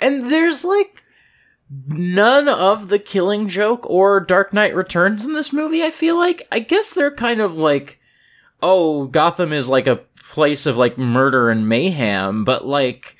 [0.00, 1.02] And there's like
[1.88, 6.46] none of the killing joke or Dark Knight Returns in this movie, I feel like.
[6.52, 8.00] I guess they're kind of like,
[8.62, 13.16] oh, Gotham is like a place of like murder and mayhem, but like,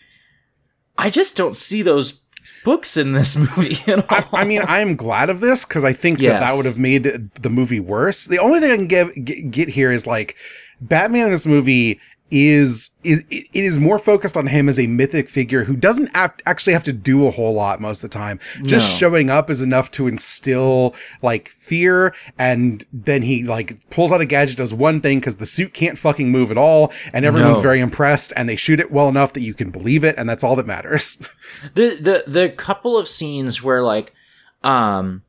[0.99, 2.21] I just don't see those
[2.65, 4.29] books in this movie at all.
[4.33, 6.79] I, I mean, I am glad of this because I think that that would have
[6.79, 8.25] made the movie worse.
[8.25, 10.37] The only thing I can give, get here is like
[10.81, 15.29] Batman in this movie is is it is more focused on him as a mythic
[15.29, 18.41] figure who doesn't act, actually have to do a whole lot most of the time.
[18.63, 18.99] Just No.
[18.99, 24.27] showing up is enough to instill like fear, and then he like pulls out a
[24.27, 27.63] gadget, does one thing because the suit can't fucking move at all, and everyone's No.
[27.63, 30.43] very impressed, and they shoot it well enough that you can believe it, and that's
[30.43, 31.19] all that matters.
[31.75, 34.13] the the the couple of scenes where like
[34.65, 35.23] um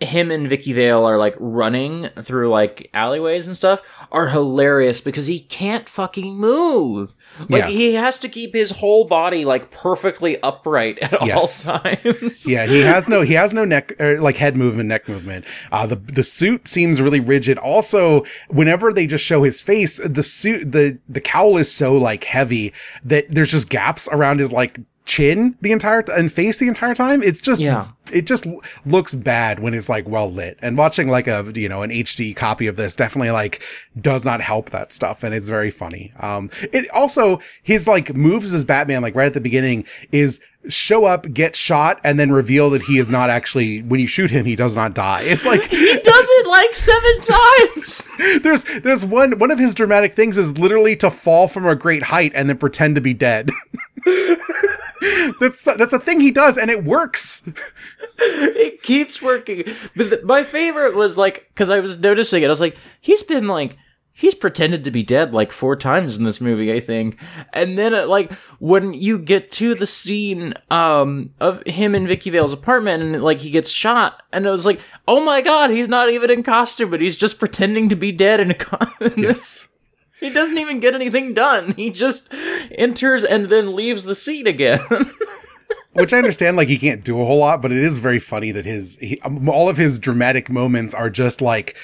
[0.00, 3.80] him and Vicki Vale are like running through like alleyways and stuff
[4.12, 7.14] are hilarious because he can't fucking move.
[7.48, 7.68] Like Yeah.
[7.68, 11.66] he has to keep his whole body like perfectly upright at Yes.
[11.66, 12.46] all times.
[12.46, 15.46] yeah, he has no he has no neck or like head movement, neck movement.
[15.72, 17.56] Uh the the suit seems really rigid.
[17.56, 22.24] Also, whenever they just show his face, the suit the the cowl is so like
[22.24, 26.66] heavy that there's just gaps around his like chin the entire t- and face the
[26.68, 27.22] entire time.
[27.22, 27.86] It's just Yeah.
[28.12, 28.44] it just
[28.84, 30.58] looks bad when it's like well lit.
[30.60, 33.62] And watching like a you know an HD copy of this definitely like
[34.00, 36.12] does not help that stuff and it's very funny.
[36.18, 41.04] Um it also his like moves as Batman like right at the beginning is show
[41.04, 44.44] up, get shot and then reveal that he is not actually when you shoot him
[44.44, 45.22] he does not die.
[45.22, 48.08] It's like he does it like seven times.
[48.42, 52.02] there's there's one one of his dramatic things is literally to fall from a great
[52.02, 53.50] height and then pretend to be dead.
[55.40, 57.48] that's that's a thing he does and it works.
[58.18, 59.64] it keeps working.
[59.94, 62.46] But th- my favorite was like because I was noticing it.
[62.46, 63.76] I was like, he's been like
[64.12, 67.18] he's pretended to be dead like four times in this movie, I think.
[67.52, 72.30] And then uh, like when you get to the scene um of him in Vicki
[72.30, 75.88] Vale's apartment and like he gets shot, and it was like, oh my god, he's
[75.88, 79.22] not even in costume, but he's just pretending to be dead in a co- in
[79.22, 79.68] this.
[80.20, 81.72] He doesn't even get anything done.
[81.72, 82.32] He just
[82.70, 84.80] enters and then leaves the scene again.
[85.92, 88.50] which I understand, like he can't do a whole lot, but it is very funny
[88.52, 91.76] that his he, um, all of his dramatic moments are just like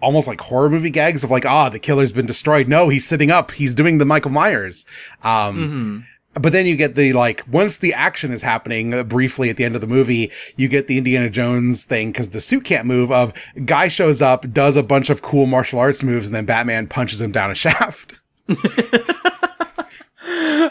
[0.00, 2.68] almost like horror movie gags of like, ah, the killer's been destroyed.
[2.68, 3.52] No, he's sitting up.
[3.52, 4.84] He's doing the Michael Myers.
[5.22, 9.56] Um, but then you get the like once the action is happening uh, briefly at
[9.56, 12.86] the end of the movie, you get the Indiana Jones thing because the suit can't
[12.86, 13.12] move.
[13.12, 13.32] Of
[13.64, 17.20] guy shows up, does a bunch of cool martial arts moves, and then Batman punches
[17.20, 18.20] him down a shaft.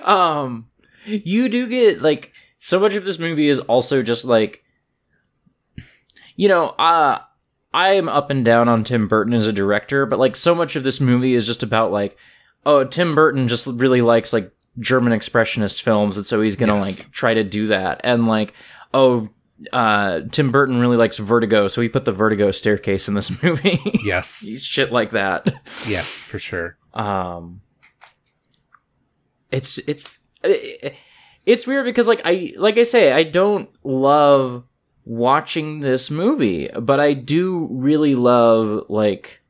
[0.03, 0.67] um
[1.05, 4.63] you do get like so much of this movie is also just like
[6.35, 7.19] you know uh
[7.73, 10.83] i'm up and down on tim burton as a director but like so much of
[10.83, 12.17] this movie is just about like
[12.65, 16.99] oh tim burton just really likes like german expressionist films and so he's gonna Yes.
[17.01, 18.53] like try to do that and like
[18.93, 19.27] oh
[19.73, 23.79] uh tim burton really likes vertigo so he put the vertigo staircase in this movie
[24.03, 25.51] Yes, shit like that
[25.87, 26.77] yeah, for sure.
[26.93, 27.61] um
[29.51, 30.19] it's it's
[31.45, 34.63] it's weird because like i like i say i don't love
[35.05, 39.41] watching this movie but i do really love like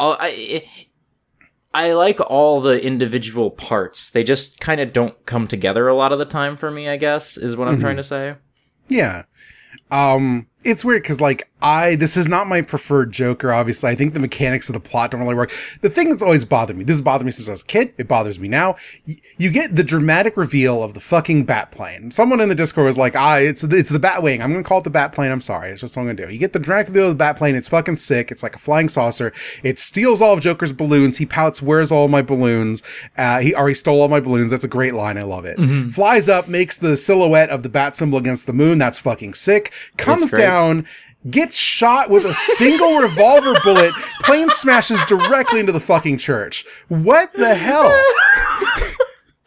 [0.00, 0.64] all i
[1.74, 6.12] i like all the individual parts they just kind of don't come together a lot
[6.12, 7.80] of the time for me i guess is what i'm Mhm.
[7.80, 8.34] trying to say
[8.88, 9.24] Yeah.
[9.90, 13.52] Um it's weird because like I this is not my preferred Joker.
[13.52, 15.52] Obviously, I think the mechanics of the plot don't really work.
[15.80, 17.94] The thing that's always bothered me, this has bothered me since I was a kid.
[17.98, 18.76] It bothers me now.
[19.06, 22.10] Y- you get the dramatic reveal of the fucking bat plane.
[22.10, 24.40] Someone in the Discord was like, "Ah, it's it's the bat wing.
[24.42, 25.30] I'm gonna call it the bat plane.
[25.32, 26.32] I'm sorry, it's just what I'm gonna do.
[26.32, 27.54] You get the dramatic reveal of the bat plane.
[27.56, 28.30] It's fucking sick.
[28.30, 29.32] It's like a flying saucer.
[29.62, 31.16] It steals all of Joker's balloons.
[31.16, 32.82] He pouts, "Where's all my balloons?"
[33.16, 34.50] Uh, he already stole all my balloons.
[34.50, 35.16] That's a great line.
[35.18, 35.58] I love it.
[35.92, 38.78] Flies up, makes the silhouette of the bat symbol against the moon.
[38.78, 39.72] That's fucking sick.
[39.96, 40.47] Comes great.
[40.48, 40.86] Down
[41.30, 43.92] gets shot with a single revolver bullet,
[44.22, 46.64] plane smashes directly into the fucking church.
[46.88, 47.90] What the hell?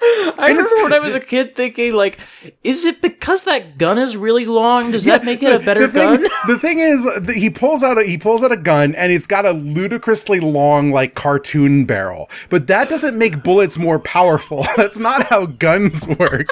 [0.03, 2.17] I remember when I was a kid thinking, like,
[2.63, 4.91] is it because that gun is really long?
[4.91, 6.27] Does that make it a better the thing, gun?
[6.47, 9.45] The thing is, he pulls out a he pulls out a gun, and it's got
[9.45, 12.31] a ludicrously long, like cartoon barrel.
[12.49, 14.65] But that doesn't make bullets more powerful.
[14.77, 16.47] That's not how guns work.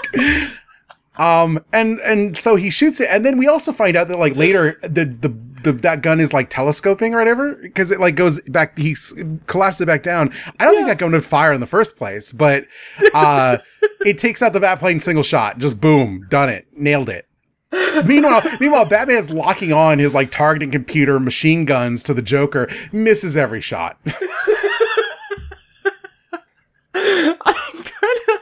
[1.20, 4.36] Um, and and so he shoots it, and then we also find out that like
[4.36, 5.49] later the the.
[5.61, 9.13] The, that gun is like telescoping or whatever because it like goes back he s-
[9.47, 12.32] collapsed it back down i don't think that gun would fire in the first place
[12.32, 12.63] but
[13.13, 13.57] uh
[14.05, 17.28] it takes out the bat plane single shot just boom done it nailed it
[18.05, 23.36] meanwhile, meanwhile, Batman's locking on his like targeting computer machine guns to the Joker, misses
[23.36, 23.97] every shot.
[26.93, 27.38] That
[28.28, 28.39] was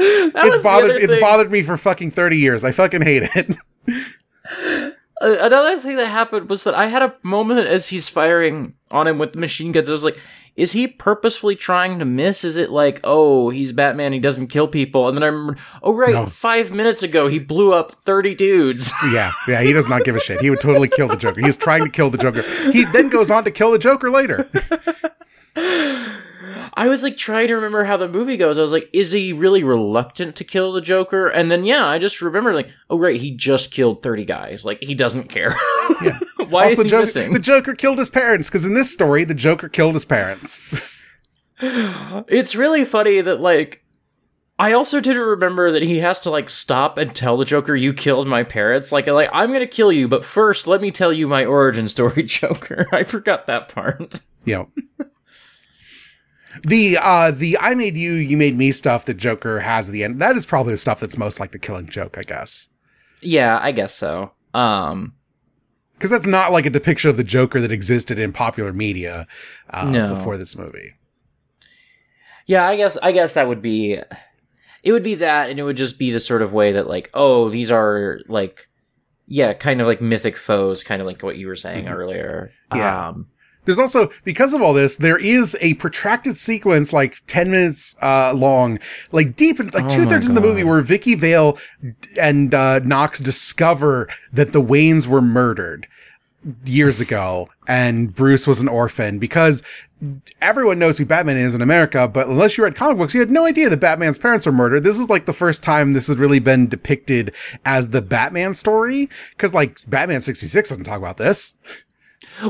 [0.00, 1.02] it's the bothered.
[1.02, 2.64] It's bothered me for fucking thirty years.
[2.64, 3.56] I fucking hate it.
[5.22, 9.18] Another thing that happened was that I had a moment as he's firing on him
[9.18, 9.90] with the machine guns.
[9.90, 10.18] I was like,
[10.56, 12.42] is he purposefully trying to miss?
[12.42, 15.08] Is it like, oh, he's Batman, he doesn't kill people?
[15.08, 16.24] And then I remember, oh, right, No.
[16.26, 18.92] five minutes ago, he blew up 30 dudes.
[19.12, 19.60] yeah, yeah.
[19.60, 20.40] He does not give a shit.
[20.40, 21.42] He would totally kill the Joker.
[21.42, 22.40] He's trying to kill the Joker.
[22.72, 24.48] He then goes on to kill the Joker later.
[26.74, 28.58] I was like trying to remember how the movie goes.
[28.58, 31.28] I was like, is he really reluctant to kill the Joker?
[31.28, 34.64] And then, yeah, I just remember, like, oh, right, he just killed 30 guys.
[34.64, 35.56] Like, he doesn't care.
[36.02, 36.18] Yeah.
[36.48, 37.32] Why also, is he Joker, missing?
[37.32, 40.96] the Joker killed his parents because in this story, the Joker killed his parents.
[41.62, 43.84] It's really funny that like
[44.58, 47.92] I also didn't remember that he has to like stop and tell the Joker you
[47.92, 48.92] killed my parents.
[48.92, 52.22] Like like I'm gonna kill you, but first let me tell you my origin story,
[52.24, 52.86] Joker.
[52.92, 54.20] I forgot that part.
[54.46, 54.68] know.
[56.64, 60.02] The uh the I made you, you made me stuff that Joker has at the
[60.04, 60.20] end.
[60.20, 62.68] That is probably the stuff that's most like the killing joke, I guess.
[63.22, 64.32] yeah, I guess so.
[64.52, 65.14] Um
[65.94, 69.26] Because that's not like a depiction of the Joker that existed in popular media
[69.70, 70.14] uh, No.
[70.14, 70.94] before this movie.
[72.46, 73.98] yeah, I guess I guess that would be
[74.82, 77.10] it would be that and it would just be the sort of way that like,
[77.14, 78.66] oh, these are like
[79.28, 82.50] yeah, kind of like mythic foes, kind of like what you were saying earlier.
[82.72, 82.78] Mm-hmm.
[82.78, 83.08] Yeah.
[83.08, 83.28] Um
[83.70, 88.32] There's also because of all this, there is a protracted sequence like ten minutes uh,
[88.34, 88.80] long,
[89.12, 91.56] like deep, in, like Oh two thirds in the movie, where Vicki Vale
[92.18, 95.86] and uh, Knox discover that the Waynes were murdered
[96.64, 99.62] years ago, and Bruce was an orphan because
[100.40, 103.30] everyone knows who Batman is in America, but unless you read comic books, you had
[103.30, 104.82] no idea that Batman's parents were murdered.
[104.82, 107.34] This is like the first time this has really been depicted
[107.66, 111.58] as the Batman story, because like Batman sixty six doesn't talk about this.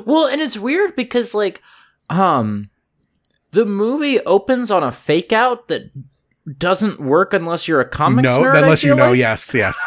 [0.05, 1.63] Well, and it's weird because like
[2.09, 2.71] um
[3.53, 5.91] the movie opens on a fake out that
[6.59, 8.63] doesn't work unless you're a comics no, nerd.
[8.63, 9.19] Unless you know, like.
[9.19, 9.79] yes, yes.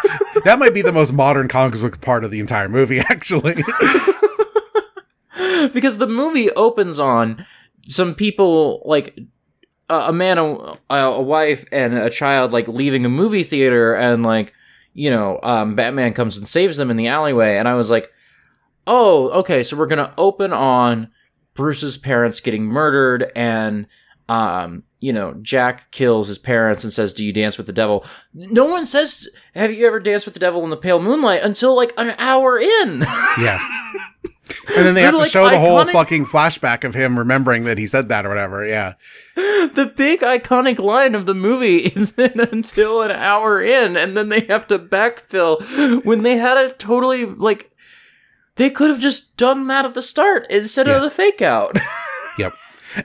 [0.43, 3.55] that might be the most modern comic book part of the entire movie, actually.
[5.73, 7.45] because the movie opens on
[7.88, 9.19] some people like
[9.89, 14.23] a, a man, a, a wife, and a child like leaving a movie theater, and
[14.23, 14.53] like
[14.93, 18.11] you know, um, Batman comes and saves them in the alleyway, and I was like,
[18.88, 21.09] oh, okay, so we're gonna open on
[21.53, 23.88] Bruce's parents getting murdered, and
[24.29, 28.05] um, you know, Jack kills his parents and says, "Do you dance with the devil?"
[28.34, 31.75] No one says, "Have you ever danced with the devil in the pale moonlight?" until
[31.75, 33.01] like an hour in.
[33.39, 33.59] yeah.
[34.75, 37.77] And then they have to like, show the whole fucking flashback of him remembering that
[37.77, 38.65] he said that or whatever.
[38.65, 38.93] Yeah.
[39.36, 44.41] the big iconic line of the movie isn't until an hour in, and then they
[44.41, 47.71] have to backfill when they had a totally like
[48.56, 50.95] they could have just done that at the start instead Yeah.
[50.97, 51.78] of the fake out.
[52.39, 52.54] Yep.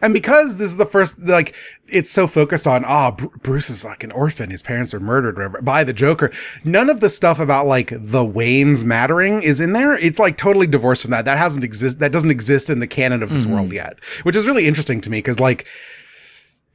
[0.01, 1.55] And because this is the first, like,
[1.87, 4.49] it's so focused on, ah, Br- Bruce is like an orphan.
[4.51, 6.31] His parents are murdered whatever, by the Joker.
[6.65, 9.95] None of the stuff about like the Waynes mattering is in there.
[9.99, 11.27] It's like totally divorced from that.
[11.27, 11.99] That hasn't exist.
[11.99, 15.11] That doesn't exist in the canon of this world yet, which is really interesting to
[15.11, 15.67] me because like,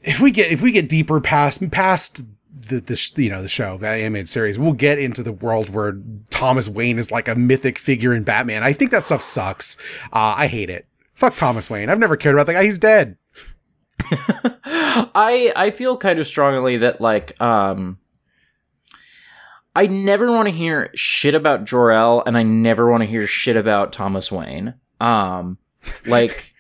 [0.02, 2.22] if we get if we get deeper past past
[2.56, 5.98] the, the you know the show the animated series we'll get into the world where
[6.30, 8.64] thomas wayne is like a mythic figure in batman.
[8.64, 9.78] I think that stuff sucks.
[10.12, 10.88] Uh, i hate it.
[11.14, 11.90] Fuck thomas wayne.
[11.90, 12.64] I've never cared about that guy.
[12.64, 13.18] He's dead.
[14.66, 17.98] I I feel kind of strongly that like um
[19.76, 23.56] I never want to hear shit about Jor-El, and I never want to hear shit
[23.56, 24.76] about Thomas Wayne.
[25.02, 25.58] Um,
[26.06, 26.53] like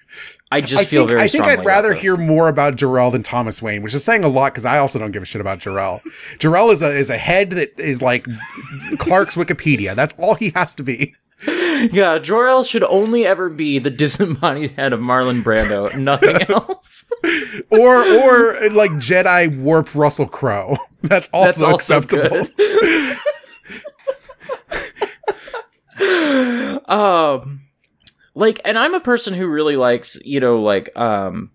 [0.53, 1.21] I just I feel think, very.
[1.21, 4.27] I think I'd rather hear more about Jor-El than Thomas Wayne, which is saying a
[4.27, 6.01] lot because I also don't give a shit about Jor-El.
[6.39, 8.27] Jor-El is a is a head that is like
[8.99, 9.95] Clark's Wikipedia.
[9.95, 11.15] That's all he has to be.
[11.91, 17.03] Yeah, Jor-El should only ever be the disembodied head of Marlon Brando, nothing else.
[17.69, 20.77] Or or like Jedi warp Russell Crowe.
[21.01, 22.47] That's also That's also acceptable.
[26.87, 27.62] um
[28.35, 31.51] like and i'm a person who really likes you know like um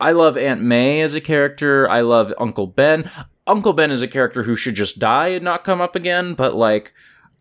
[0.00, 1.88] i love aunt may as a character.
[1.88, 3.10] I love uncle ben.
[3.46, 6.54] Uncle ben is a character who should just die and not come up again but
[6.54, 6.92] like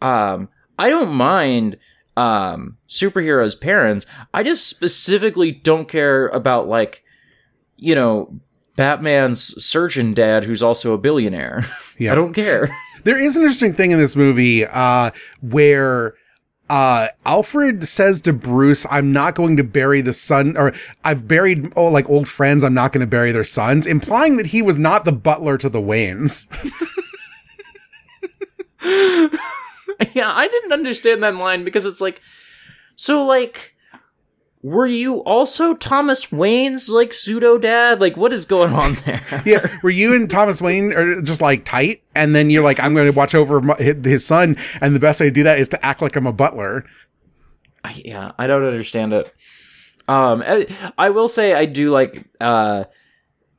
[0.01, 1.77] um i don't mind
[2.15, 4.05] um superheroes parents.
[4.33, 7.03] I just specifically don't care about like
[7.75, 8.39] you know
[8.75, 11.65] batman's surgeon dad who's also a billionaire.
[11.99, 12.11] Yeah.
[12.11, 12.75] i don't care.
[13.03, 16.15] There is an interesting thing in this movie uh, where
[16.69, 21.73] uh, Alfred says to Bruce, "I'm not going to bury the son, or I've buried
[21.75, 22.63] oh like old friends.
[22.63, 25.69] I'm not going to bury their sons," implying that he was not the butler to
[25.69, 26.47] the Waynes.
[30.13, 32.21] yeah, I didn't understand that line because it's like,
[32.95, 33.72] so like,
[34.63, 37.99] were you also Thomas Wayne's like pseudo dad?
[37.99, 39.21] Like, what is going on there?
[39.45, 42.95] yeah, were you and Thomas Wayne are just like tight, and then you're like, "I'm
[42.95, 45.67] going to watch over my, his son," and the best way to do that is
[45.69, 46.85] to act like I'm a butler.
[47.83, 49.33] I, yeah, I don't understand it.
[50.07, 52.85] Um, I, I will say I do like uh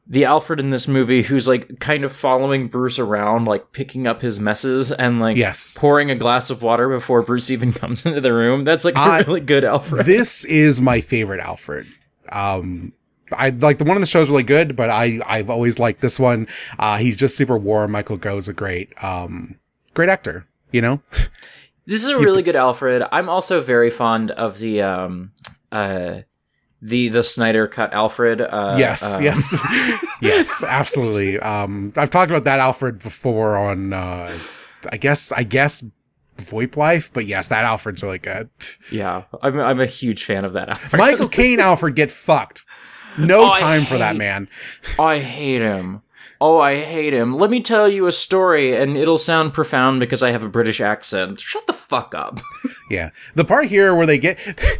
[0.06, 4.20] the Alfred in this movie who's like kind of following Bruce around, like picking up
[4.20, 5.74] his messes and like Yes.
[5.78, 8.64] pouring a glass of water before Bruce even comes into the room.
[8.64, 10.04] That's like a really good Alfred.
[10.06, 11.86] this is my favorite Alfred.
[12.30, 12.92] Um,
[13.32, 16.20] I like the one in the show's really good, but I I've always liked this
[16.20, 16.46] one.
[16.78, 17.90] Uh, he's just super warm.
[17.92, 19.56] Michael Gough's a great um
[19.94, 20.46] great actor.
[20.70, 21.00] You know,
[21.86, 23.02] This is a really good Alfred.
[23.12, 25.32] I'm also very fond of the um
[25.72, 26.20] uh
[26.84, 28.42] the the Snyder cut Alfred.
[28.42, 29.54] Uh, yes, um, yes,
[30.20, 31.40] yes, absolutely.
[31.40, 34.38] Um, I've talked about that Alfred before on uh,
[34.92, 35.82] I guess I guess
[36.36, 38.50] VoIP Life, but yes, that Alfred's really good.
[38.92, 39.22] yeah.
[39.42, 40.98] I'm I'm a huge fan of that Alfred.
[40.98, 42.64] Michael Caine Alfred get fucked.
[43.16, 44.48] No Oh, time for that man.
[44.98, 46.02] I hate him.
[46.40, 47.36] Oh, I hate him.
[47.36, 50.80] Let me tell you a story, and it'll sound profound because I have a British
[50.80, 51.40] accent.
[51.40, 52.40] Shut the fuck up.
[52.90, 53.10] Yeah.
[53.34, 54.38] The part here where they get,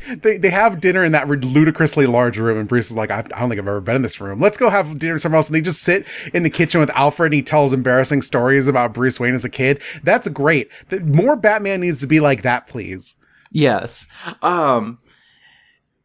[0.22, 3.22] they, they have dinner in that ludicrously large room, and Bruce is like, I, I
[3.22, 4.40] don't think I've ever been in this room.
[4.42, 5.48] Let's go have dinner somewhere else.
[5.48, 8.92] And they just sit in the kitchen with Alfred, and he tells embarrassing stories about
[8.92, 9.80] Bruce Wayne as a kid.
[10.02, 10.68] That's great.
[10.90, 13.16] The, more Batman needs to be like that, please.
[13.50, 14.06] yes.
[14.42, 14.98] Um.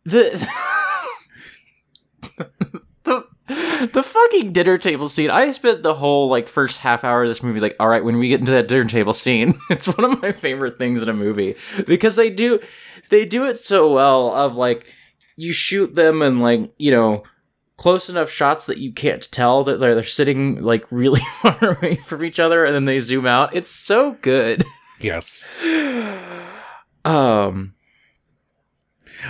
[0.06, 0.48] The.
[3.04, 5.32] the the fucking dinner table scene.
[5.32, 8.20] I spent the whole like first half hour of this movie like, all right, when
[8.20, 11.14] we get into that dinner table scene, it's one of my favorite things in a
[11.14, 11.56] movie
[11.88, 12.60] because they do
[13.10, 14.34] they do it so well.
[14.36, 14.86] Of like
[15.36, 17.24] you shoot them and like you know
[17.78, 21.96] close enough shots that you can't tell that they're, they're sitting like really far away
[22.06, 23.56] from each other, and then they zoom out.
[23.56, 24.64] It's so good.
[25.00, 25.48] Yes.
[27.06, 27.76] Um.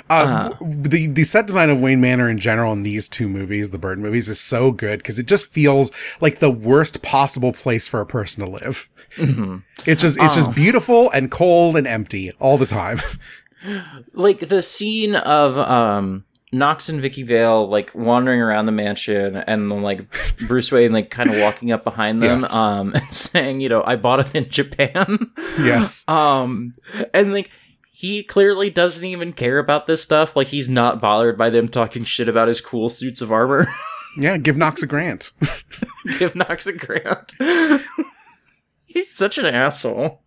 [0.09, 3.77] Uh, the the set design of Wayne Manor in general in these two movies, the
[3.77, 7.99] Bird movies, is so good because it just feels like the worst possible place for
[8.01, 8.87] a person to live.
[9.85, 13.01] It's just it's just beautiful and cold and empty all the time.
[14.13, 19.69] like the scene of um Knox and Vicki Vale like wandering around the mansion and
[19.71, 20.07] then like
[20.47, 22.55] Bruce Wayne like kind of walking up behind them Yes.
[22.55, 25.31] um and saying, you know, I bought it in Japan.
[25.59, 26.03] yes.
[26.07, 26.71] um
[27.13, 27.51] and like
[27.99, 30.33] he clearly doesn't even care about this stuff.
[30.33, 33.67] Like he's not bothered by them talking shit about his cool suits of armor.
[34.17, 35.31] Yeah, give Knox a grant.
[36.17, 37.31] Give Knox a grant.
[38.85, 40.23] he's such an asshole.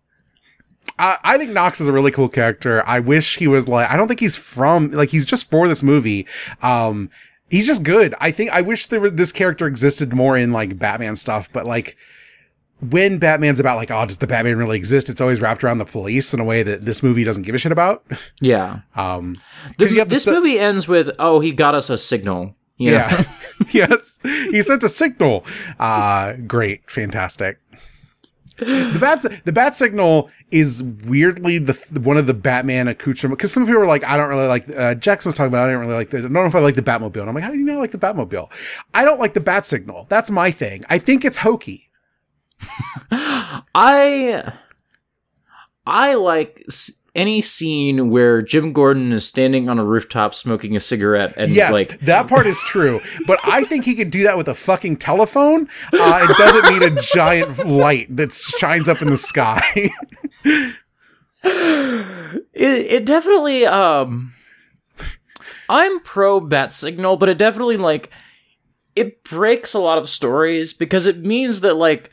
[0.97, 2.81] I, I think Knox is a really cool character.
[2.87, 5.83] I wish he was like, I don't think he's from, like, he's just for this
[5.83, 6.25] movie.
[6.61, 7.09] Um,
[7.49, 8.15] he's just good.
[8.21, 11.67] I think, I wish there were, this character existed more in like Batman stuff, but
[11.67, 11.97] like,
[12.89, 15.09] when Batman's about like, oh, does the Batman really exist?
[15.09, 17.57] It's always wrapped around the police in a way that this movie doesn't give a
[17.57, 18.03] shit about.
[18.41, 18.79] Yeah.
[18.95, 19.35] Um,
[19.77, 22.55] The- this stu- movie ends with, oh, he got us a signal.
[22.77, 22.97] You know?
[22.97, 23.23] yeah.
[23.71, 24.19] yes.
[24.23, 25.45] He sent a signal.
[25.79, 26.89] Uh, great.
[26.89, 27.59] Fantastic.
[28.59, 33.65] The bat, the bat signal is weirdly the one of the Batman accoutrement because some
[33.65, 34.69] people were like, I don't really like.
[34.69, 36.11] Uh, Jackson was talking about, I don't really like.
[36.11, 37.19] The, I don't know if I like the Batmobile.
[37.21, 38.49] And I'm like, how do you not like the Batmobile?
[38.93, 40.05] I don't like the bat signal.
[40.09, 40.85] That's my thing.
[40.89, 41.89] I think it's hokey.
[43.11, 44.53] I
[45.85, 46.65] I like
[47.15, 51.71] any scene where Jim Gordon is standing on a rooftop smoking a cigarette and Yes,
[51.73, 54.97] like that part is true, but I think he could do that with a fucking
[54.97, 55.69] telephone.
[55.91, 59.91] Uh, it doesn't need a giant light that shines up in the sky.
[61.43, 64.33] it, it definitely um
[65.67, 68.09] i'm pro bat signal but it definitely like
[68.95, 72.09] it breaks a lot of stories because it means that like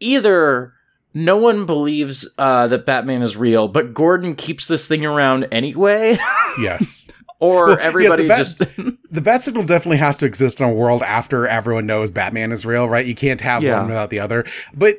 [0.00, 0.72] either
[1.14, 6.16] no one believes uh that batman is real but gordon keeps this thing around anyway
[6.60, 7.08] yes.
[7.40, 8.58] or Well, yes, the everybody Bat- just
[9.10, 12.66] The bat signal definitely has to exist in a world after everyone knows Batman is
[12.66, 13.06] real, right?
[13.06, 13.78] You can't have Yeah.
[13.78, 14.44] one without the other.
[14.74, 14.98] But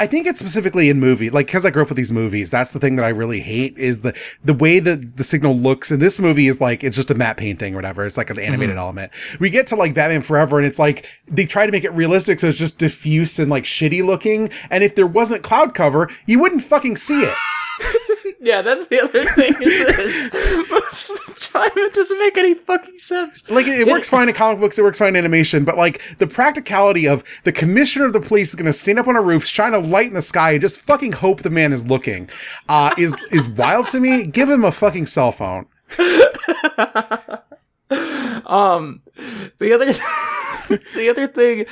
[0.00, 2.48] I think it's specifically in movie, like because I grew up with these movies.
[2.48, 5.92] That's the thing that I really hate is the the way that the signal looks.
[5.92, 8.06] in this movie is like it's just a matte painting or whatever.
[8.06, 8.78] It's like an animated mm-hmm.
[8.78, 9.12] element.
[9.40, 12.40] We get to like Batman Forever, and it's like they try to make it realistic,
[12.40, 14.48] so it's just diffuse and like shitty looking.
[14.70, 17.36] And if there wasn't cloud cover, you wouldn't fucking see it.
[18.40, 19.52] yeah that's the other thing
[21.10, 23.86] is that most of the time it doesn't make any fucking sense Like it, it
[23.86, 27.24] works fine in comic books, it works fine in animation, but like the practicality of
[27.44, 29.78] the commissioner of the police is going to stand up on a roof, shine a
[29.78, 32.28] light in the sky, and just fucking hope the man is looking,
[32.68, 34.24] uh, is is wild to me.
[34.24, 35.66] Give him a fucking cell phone.
[38.46, 39.02] Um,
[39.58, 39.86] the other,
[40.94, 41.66] the other thing,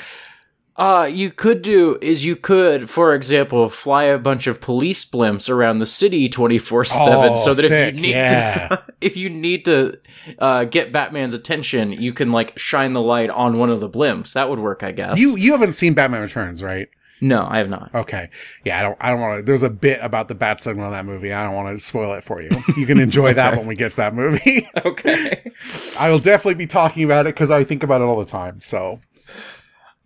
[0.78, 5.50] uh, you could do is you could, for example, fly a bunch of police blimps
[5.50, 8.68] around the city twenty four seven, so that sick, if you need yeah.
[8.68, 9.98] to, if you need to,
[10.38, 14.34] uh, get Batman's attention, you can like shine the light on one of the blimps.
[14.34, 15.18] That would work, I guess.
[15.18, 16.88] You you haven't seen Batman Returns, right?
[17.20, 17.94] no, I have not.
[17.94, 18.30] Okay,
[18.64, 19.42] yeah, I don't I don't want to.
[19.42, 21.32] There's a bit about the bat signal in that movie.
[21.32, 22.50] I don't want to spoil it for you.
[22.76, 24.68] You can enjoy that when we get to that movie.
[24.84, 25.50] Okay.
[25.98, 28.60] I will definitely be talking about it because I think about it all the time.
[28.60, 29.00] So.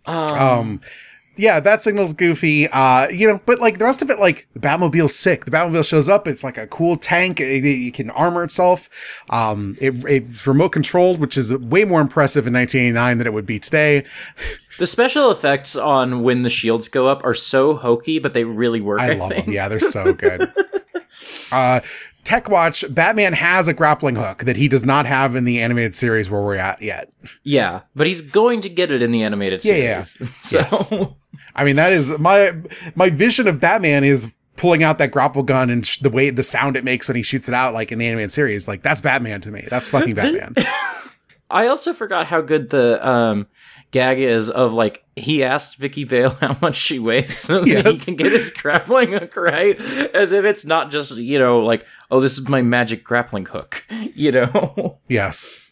[0.05, 0.81] Um, Um,
[1.35, 2.67] yeah, that signal's goofy.
[2.67, 5.45] Uh, you know, but like the rest of it, like the Batmobile's sick.
[5.45, 6.27] The Batmobile shows up.
[6.27, 7.39] It's like a cool tank.
[7.39, 8.89] It, it, can armor itself.
[9.31, 13.47] Um, it, it's remote controlled, which is way more impressive in 1989 than it would
[13.47, 14.05] be today.
[14.77, 18.81] the special effects on when the shields go up are so hokey, but they really
[18.81, 18.99] work.
[18.99, 19.45] I, I love think.
[19.45, 19.53] them.
[19.55, 20.53] Yeah, they're so good.
[21.51, 21.79] uh,
[22.23, 25.93] Tech Watch, Batman has a grappling hook that he does not have in the animated
[25.95, 27.11] series where we're at yet.
[27.43, 30.31] Yeah, but he's going to get it in the animated Yeah, series.
[30.43, 30.93] So Yes.
[31.55, 32.53] I mean, that is my
[32.95, 36.43] my vision of Batman is pulling out that grapple gun and sh- the way the
[36.43, 38.67] sound it makes when he shoots it out, like in the animated series.
[38.67, 39.67] Like that's Batman to me.
[39.69, 40.53] That's fucking Batman.
[41.49, 43.47] I also forgot how good the um,
[43.93, 48.05] gag is of like he asked Vicki Vale how much she weighs so that Yes.
[48.05, 49.79] he can get his grappling hook right,
[50.13, 53.85] as if it's not just you know like oh this is my magic grappling hook,
[54.15, 55.65] you know, yes.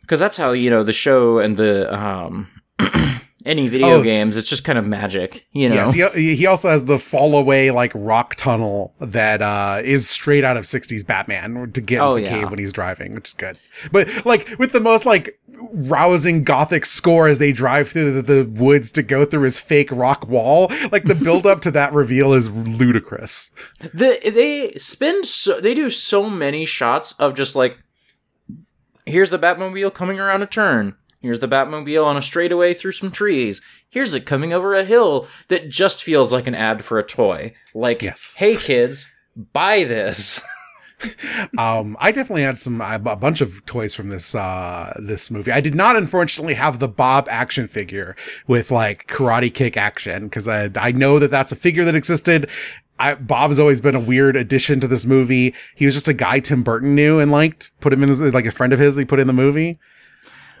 [0.00, 2.48] because that's how you know the show and the um.
[3.46, 4.02] Any video Oh.
[4.02, 5.74] games, it's just kind of magic, you know.
[5.92, 6.14] Yes.
[6.14, 10.56] He, he also has the fall away like rock tunnel that uh is straight out
[10.56, 12.40] of 60s Batman to get Oh, into the yeah.
[12.40, 13.58] cave when he's driving, which is good.
[13.92, 15.38] But like with the most like
[15.72, 19.90] rousing gothic score as they drive through the, the woods to go through his fake
[19.92, 23.50] rock wall, like the build up to that reveal is ludicrous.
[23.80, 27.76] the, they spend so they do so many shots of just like
[29.06, 33.10] here's the batmobile coming around a turn here's the batmobile on a straightaway through some
[33.10, 37.02] trees here's it coming over a hill that just feels like an ad for a
[37.04, 38.36] toy like Yes.
[38.38, 39.12] hey kids
[39.52, 40.40] buy this
[41.58, 45.52] Um, I definitely had some a bunch of toys from this uh this movie.
[45.52, 48.16] I did not unfortunately have the Bob action figure
[48.46, 52.48] with like karate kick action because I I know that that's a figure that existed.
[52.98, 55.52] I, Bob has always been a weird addition to this movie.
[55.74, 57.70] He was just a guy Tim Burton knew and liked.
[57.80, 58.96] Put him in as like a friend of his.
[58.96, 59.78] He put in the movie.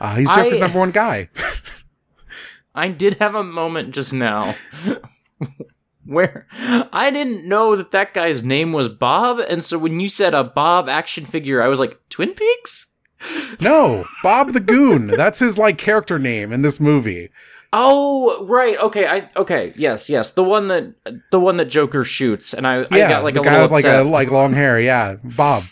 [0.00, 1.28] Uh, he's Joker's I- number one guy.
[2.76, 4.56] i did have a moment just now
[6.06, 6.46] where
[6.92, 10.42] i didn't know that that guy's name was bob and so when you said a
[10.42, 12.88] bob action figure i was like twin peaks
[13.62, 15.06] no, Bob the Goon.
[15.06, 17.30] That's his like character name in this movie.
[17.72, 18.76] Oh, right.
[18.78, 19.06] Okay.
[19.06, 19.72] I okay.
[19.76, 20.32] Yes, yes.
[20.32, 20.94] The one that
[21.30, 23.74] the one that Joker shoots, and I, I Yeah, got like the a guy little
[23.74, 24.78] with like a like long hair.
[24.78, 25.62] Yeah, Bob.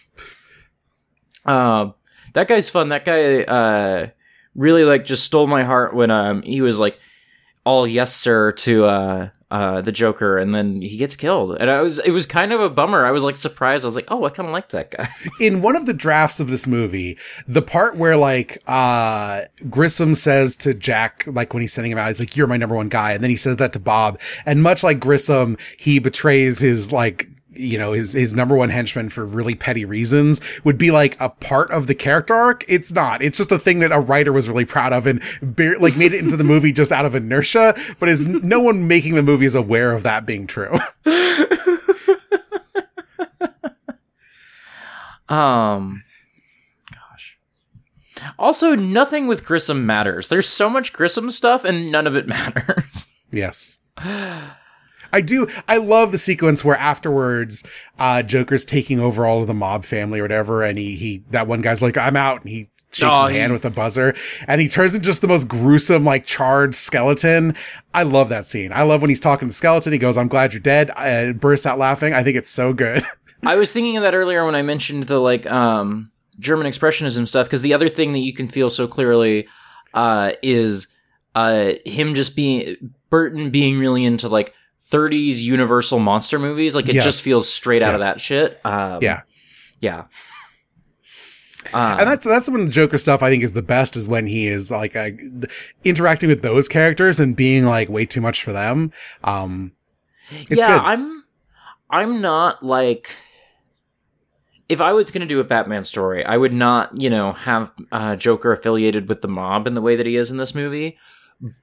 [1.45, 1.95] Um,
[2.33, 2.89] that guy's fun.
[2.89, 4.09] That guy uh
[4.55, 6.99] really like just stole my heart when um he was like
[7.65, 11.83] all yes sir to uh uh the Joker, and then he gets killed, and I
[11.83, 13.05] was it was kind of a bummer.
[13.05, 13.85] I was like surprised.
[13.85, 15.09] I was like, oh, I kind of liked that guy.
[15.41, 20.57] in one of the drafts of this movie, the part where like uh Grissom says
[20.57, 23.13] to Jack, like when he's sending him out, he's like, You're my number one guy,
[23.13, 24.19] and then he says that to Bob.
[24.47, 29.09] And much like Grissom, he betrays his like you know his his number one henchman
[29.09, 32.65] for really petty reasons would be like a part of the character arc.
[32.69, 33.23] It's not.
[33.23, 35.23] It's just a thing that a writer was really proud of and
[35.81, 39.15] like made it into the movie just out of inertia but is no one making
[39.15, 40.79] the movie is aware of that being true.
[45.29, 46.05] Um
[46.91, 47.39] gosh.
[48.39, 50.29] Also nothing with grissom matters.
[50.29, 53.07] There's so much grissom stuff and none of it matters.
[53.31, 53.79] Yes.
[55.13, 55.47] I do.
[55.69, 57.63] I love the sequence where afterwards,
[57.99, 61.47] uh, Joker's taking over all of the mob family or whatever, and he he that
[61.47, 64.15] one guy's like, "I'm out," and he shakes Oh, his he- hand with a buzzer,
[64.47, 67.55] and he turns into just the most gruesome, like charred skeleton.
[67.95, 68.73] I love that scene.
[68.73, 69.93] I love when he's talking to the skeleton.
[69.93, 72.15] He goes, "I'm glad you're dead," and bursts out laughing.
[72.15, 73.05] I think it's so good.
[73.45, 77.47] I was thinking of that earlier when I mentioned the like um German expressionism stuff
[77.47, 79.47] because the other thing that you can feel so clearly
[79.95, 80.87] uh is
[81.35, 84.55] uh him just being Burton being really into like
[84.93, 87.05] 30s universal monster movies like it Yes.
[87.05, 87.95] just feels straight out Yeah.
[87.95, 89.23] of that shit um yeah.
[89.81, 90.05] yeah
[91.73, 94.27] uh, and that's that's when the Joker stuff I think is the best is when
[94.27, 95.11] he is like uh,
[95.85, 98.93] interacting with those characters and being like way too much for them.
[99.25, 99.73] Um,
[100.31, 100.61] yeah, good.
[100.61, 101.25] I'm
[101.89, 103.15] I'm not like
[104.69, 107.73] if I was going to do a Batman story, I would not, you know, have
[107.93, 110.97] uh, Joker affiliated with the mob in the way that he is in this movie.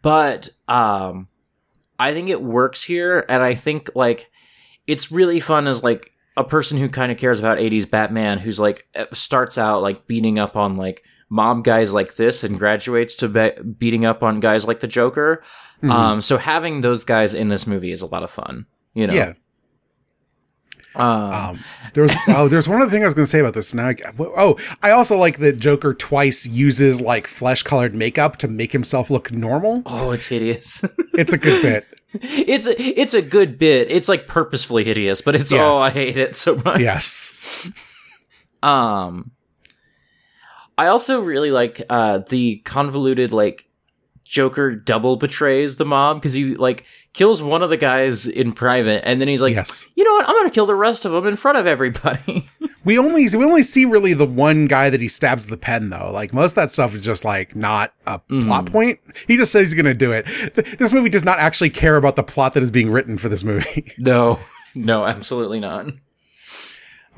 [0.02, 1.28] But um
[2.00, 4.30] I think it works here and I think like
[4.88, 8.60] it's really fun as like a person who kind of cares about 80s Batman who's
[8.60, 13.28] like starts out like beating up on like mob guys like this and graduates to
[13.28, 15.44] be- beating up on guys like the Joker.
[15.84, 15.92] Mhm.
[15.92, 18.66] Um, so having those guys in this movie is a lot of fun.
[18.94, 19.14] You know.
[19.14, 19.34] yeah.
[20.96, 21.60] Um, Um,
[21.94, 23.74] there was oh, there's one other thing I was going to say about this.
[23.74, 28.48] Now, I, oh, I also like that Joker twice uses like flesh colored makeup to
[28.48, 29.84] make himself look normal.
[29.86, 30.82] oh, it's hideous.
[31.14, 31.86] It's a good bit.
[32.14, 33.92] it's a, it's a good bit.
[33.92, 35.62] It's like purposefully hideous, but it's Yes.
[35.76, 36.80] oh, I hate it so much.
[36.80, 37.70] Yes.
[38.64, 39.32] Um,
[40.78, 43.69] I also really like uh the convoluted like
[44.30, 49.06] Joker double betrays the mob because he like kills one of the guys in private,
[49.08, 49.88] and then he's like, Yes.
[49.96, 50.30] you know what?
[50.30, 52.48] I'm gonna kill the rest of them in front of everybody.
[52.86, 56.10] We only we only see really the one guy that he stabs the pen though.
[56.14, 59.00] Like most of that stuff is just like not a plot point.
[59.28, 60.26] He just says he's going to do it.
[60.56, 63.28] Th- this movie does not actually care about the plot that is being written for
[63.28, 63.92] this movie.
[63.98, 64.40] no,
[64.76, 65.88] no, absolutely not.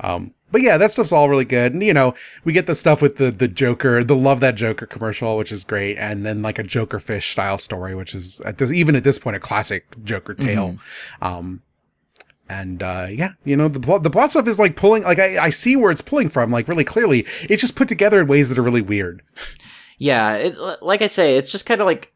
[0.00, 1.72] Um, but yeah, that stuff's all really good.
[1.72, 4.86] And you know, we get the stuff with the the Joker, the Love That Joker
[4.86, 8.58] commercial, which is great, and then like a Joker fish style story, which is at
[8.58, 10.76] this even at this point a classic Joker tale.
[11.22, 11.62] Um,
[12.48, 15.44] and uh, yeah, you know the plot, the plot stuff is like pulling like I,
[15.44, 17.26] I see where it's pulling from like really clearly.
[17.48, 19.22] It's just put together in ways that are really weird.
[19.98, 22.12] Yeah, it, like I say, it's just kind of like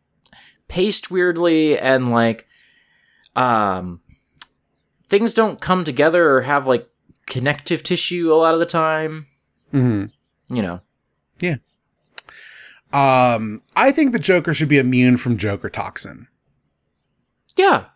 [0.68, 2.47] paced weirdly and like
[3.37, 4.01] um
[5.09, 6.89] things don't come together or have like
[7.27, 9.27] connective tissue a lot of the time.
[9.72, 10.55] Mm-hmm.
[10.55, 10.81] You know.
[11.41, 11.57] Yeah.
[12.93, 16.29] Um, I think the Joker should be immune from Joker toxin.
[17.57, 17.87] Yeah.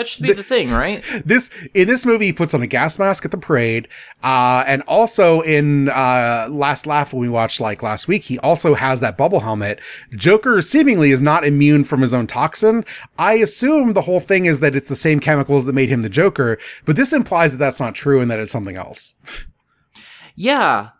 [0.00, 1.04] That should be the thing, right?
[1.24, 3.86] this in this movie he puts on a gas mask at the parade
[4.22, 8.74] uh and also in uh last laugh when we watched like last week he also
[8.74, 9.80] has that bubble helmet
[10.14, 12.84] joker seemingly is not immune from his own toxin
[13.18, 16.08] i assume the whole thing is that it's the same chemicals that made him the
[16.08, 19.14] joker but this implies that that's not true and that it's something else
[20.36, 20.90] Yeah.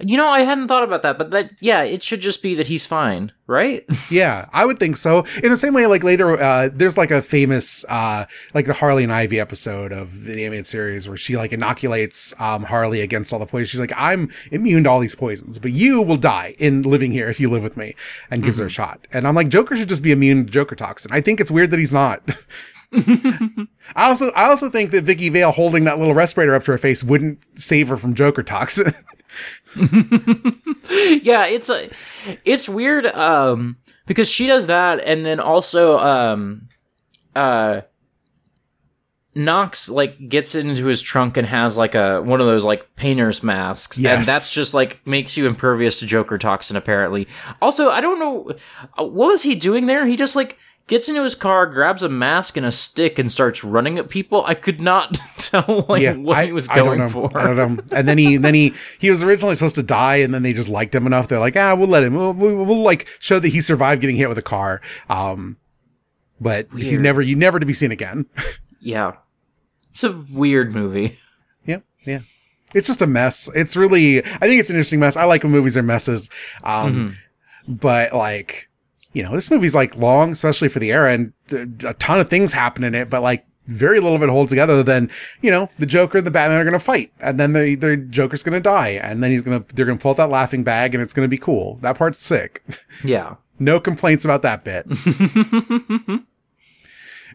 [0.00, 2.66] You know, I hadn't thought about that, but that yeah, it should just be that
[2.66, 3.84] he's fine, right?
[4.10, 5.24] yeah i would think so.
[5.42, 9.02] In the same way like later uh there's like a famous uh like the harley
[9.02, 13.38] and ivy episode of the animated series where she like inoculates um harley against all
[13.38, 16.82] the poisons she's like i'm immune to all these poisons but you will die in
[16.82, 17.94] living here if you live with me
[18.30, 19.06] and gives her a shot.
[19.12, 21.10] And i'm like joker should just be immune to joker toxin.
[21.12, 22.22] I think it's weird that he's not.
[22.92, 23.66] I
[23.96, 27.04] also I also think that Vicki Vale holding that little respirator up to her face
[27.04, 28.94] wouldn't save her from Joker toxin.
[31.22, 31.90] yeah, it's a
[32.44, 33.76] it's weird um
[34.06, 36.68] because she does that and then also um
[37.36, 37.82] uh
[39.34, 43.42] Knox like gets into his trunk and has like a one of those like painter's
[43.42, 47.28] masks and that's just like makes you impervious to Joker toxin apparently.
[47.62, 48.50] Also, I don't know
[48.98, 50.06] uh, what was he doing there?
[50.06, 50.58] He just like
[50.88, 54.44] gets into his car, grabs a mask and a stick and starts running at people.
[54.46, 57.30] I could not tell like what he was going I for.
[57.38, 57.82] I don't know.
[57.92, 60.68] And then he, then he, he was originally supposed to die, and then they just
[60.68, 61.28] liked him enough.
[61.28, 62.14] They're like, ah, we'll let him.
[62.14, 64.80] We'll, we'll, we'll like show that he survived getting hit with a car.
[65.08, 65.56] Um,
[66.40, 68.26] but he's never, you never to be seen again.
[68.80, 69.14] Yeah.
[69.90, 71.18] It's a weird movie.
[71.66, 72.20] yeah, yeah.
[72.74, 73.48] It's just a mess.
[73.56, 75.16] It's really, I think it's an interesting mess.
[75.16, 76.30] I like when movies are messes.
[76.62, 77.16] Um,
[77.66, 77.72] Mm-hmm.
[77.74, 78.67] but like,
[79.18, 81.32] you know, this movie's like long, especially for the era, and
[81.84, 84.80] a ton of things happen in it, but like very little of it holds together.
[84.84, 85.10] Then,
[85.42, 88.44] you know, the Joker and the Batman are gonna fight, and then the the Joker's
[88.44, 91.12] gonna die, and then he's gonna they're gonna pull out that laughing bag, and it's
[91.12, 91.80] gonna be cool.
[91.82, 92.62] That part's sick.
[93.04, 93.34] Yeah.
[93.58, 94.86] no complaints about that bit.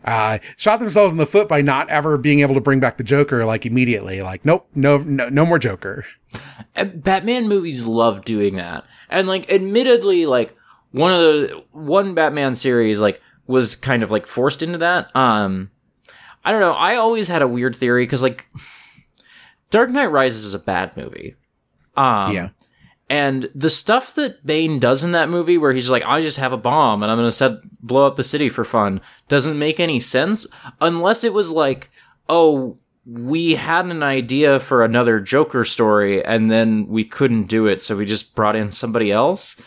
[0.05, 3.03] uh, shot themselves in the foot by not ever being able to bring back the
[3.03, 4.21] Joker like immediately.
[4.21, 6.05] Like, nope, no, no, no more Joker.
[6.75, 8.85] Batman movies love doing that.
[9.09, 10.55] And like admittedly like
[10.93, 15.13] one of the one Batman series like was kind of like forced into that.
[15.15, 15.69] Um
[16.45, 16.71] I don't know.
[16.73, 18.47] I always had a weird theory cuz like
[19.69, 21.35] Dark Knight Rises is a bad movie.
[21.97, 22.49] Um Yeah.
[23.09, 26.53] And the stuff that Bane does in that movie where he's like I just have
[26.53, 29.79] a bomb and I'm going to set blow up the city for fun doesn't make
[29.79, 30.47] any sense
[30.79, 31.91] unless it was like
[32.29, 37.81] oh we had an idea for another Joker story and then we couldn't do it,
[37.81, 39.61] so we just brought in somebody else.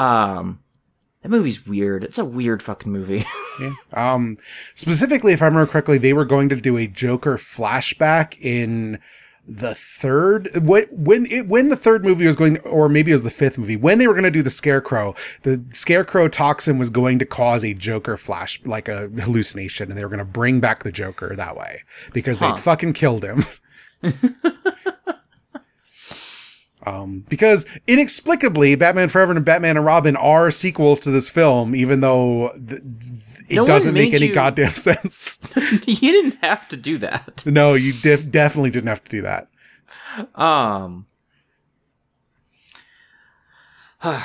[0.00, 0.60] Um,
[1.22, 2.02] that movie's weird.
[2.04, 3.24] It's a weird fucking movie.
[3.60, 3.72] Yeah.
[3.92, 4.38] Um,
[4.74, 8.98] specifically, if I remember correctly, they were going to do a Joker flashback in
[9.46, 13.22] the third when when it, when the third movie was going or maybe it was
[13.22, 16.88] the fifth movie when they were going to do the scarecrow the scarecrow toxin was
[16.88, 20.60] going to cause a joker flash like a hallucination and they were going to bring
[20.60, 21.82] back the joker that way
[22.12, 22.52] because Huh.
[22.54, 23.44] they'd fucking killed him
[26.86, 32.00] um because inexplicably batman forever and batman and robin are sequels to this film even
[32.00, 32.82] though th-
[33.48, 35.38] it No doesn't make any you- goddamn sense
[35.86, 37.44] you didn't have to do that.
[37.46, 39.48] no you def- definitely didn't have to do that
[40.34, 41.06] Um.
[44.02, 44.22] uh,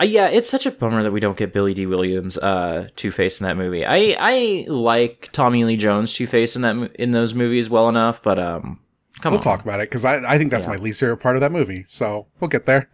[0.00, 3.40] yeah, it's such a bummer that we don't get Billy Dee Williams, uh, Two Face
[3.40, 3.84] in that movie.
[3.84, 8.22] I I like Tommy Lee Jones Two Face in that in those movies well enough,
[8.22, 8.78] but um,
[9.20, 9.44] come we'll on.
[9.44, 10.72] talk about it because I, I think that's Yeah.
[10.72, 11.84] my least favorite part of that movie.
[11.88, 12.88] So we'll get there.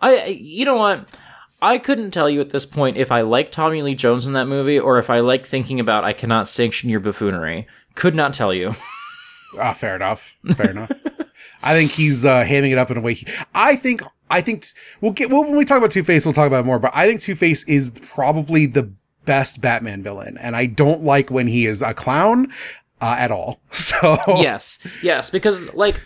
[0.00, 1.06] I, you know what?
[1.60, 4.46] I couldn't tell you at this point if I like Tommy Lee Jones in that
[4.48, 7.66] movie or if I like thinking about I cannot sanction your buffoonery.
[7.94, 8.72] Could not tell you.
[9.58, 10.38] Ah, fair enough.
[10.56, 10.90] Fair enough.
[11.62, 13.12] I think he's uh, hamming it up in a way.
[13.12, 14.00] He, I think.
[14.30, 14.68] I think t-
[15.02, 15.28] we'll get.
[15.28, 16.78] Well, when we talk about Two Face, we'll talk about it more.
[16.78, 18.90] But I think Two Face is probably the
[19.26, 22.50] best Batman villain, and I don't like when he is a clown
[23.02, 23.60] uh, at all.
[23.72, 26.00] So yes, yes, because like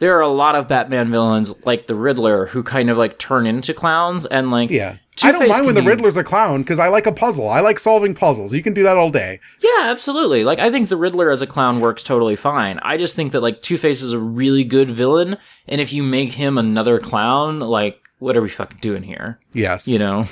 [0.00, 3.46] there are a lot of Batman villains like the Riddler who kind of like turn
[3.46, 4.96] into clowns and like yeah.
[5.22, 7.48] I don't mind when the be- Riddler's a clown because I like a puzzle.
[7.48, 8.52] I like solving puzzles.
[8.52, 9.40] You can do that all day.
[9.62, 10.44] Yeah, absolutely.
[10.44, 12.78] Like I think the Riddler as a clown works totally fine.
[12.82, 15.36] I just think that like Two Face is a really good villain,
[15.66, 19.40] and if you make him another clown, like what are we fucking doing here?
[19.52, 19.88] Yes.
[19.88, 20.26] You know?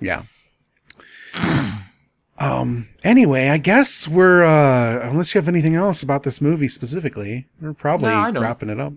[0.00, 0.22] Yeah.
[2.40, 2.88] um.
[3.04, 7.72] Anyway, I guess we're uh unless you have anything else about this movie specifically, we're
[7.74, 8.94] probably No, wrapping it up.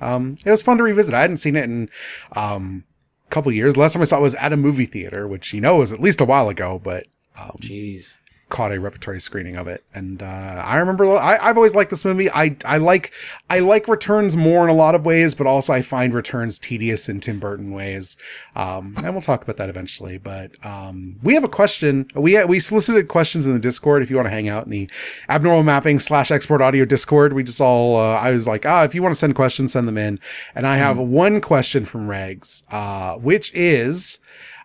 [0.00, 1.14] Um, it was fun to revisit.
[1.14, 1.88] I hadn't seen it in
[2.32, 2.84] um
[3.26, 3.76] a couple years.
[3.76, 6.00] Last time I saw it was at a movie theater, which you know was at
[6.00, 8.16] least a while ago, but um, Jeez.
[8.48, 12.04] Caught a repertory screening of it, and uh, I remember I, I've always liked this
[12.04, 12.30] movie.
[12.30, 13.12] I I like
[13.50, 17.08] I like Returns more in a lot of ways, but also I find Returns tedious
[17.08, 18.16] in Tim Burton ways.
[18.56, 20.16] Um, and we'll talk about that eventually.
[20.16, 22.06] But um, we have a question.
[22.14, 24.02] We we solicited questions in the Discord.
[24.02, 24.90] If you want to hang out in the
[25.28, 28.94] abnormal mapping slash export audio Discord, we just all uh, I was like, ah, if
[28.94, 30.18] you want to send questions, send them in.
[30.54, 34.18] And I have one question from Regs, uh, which is,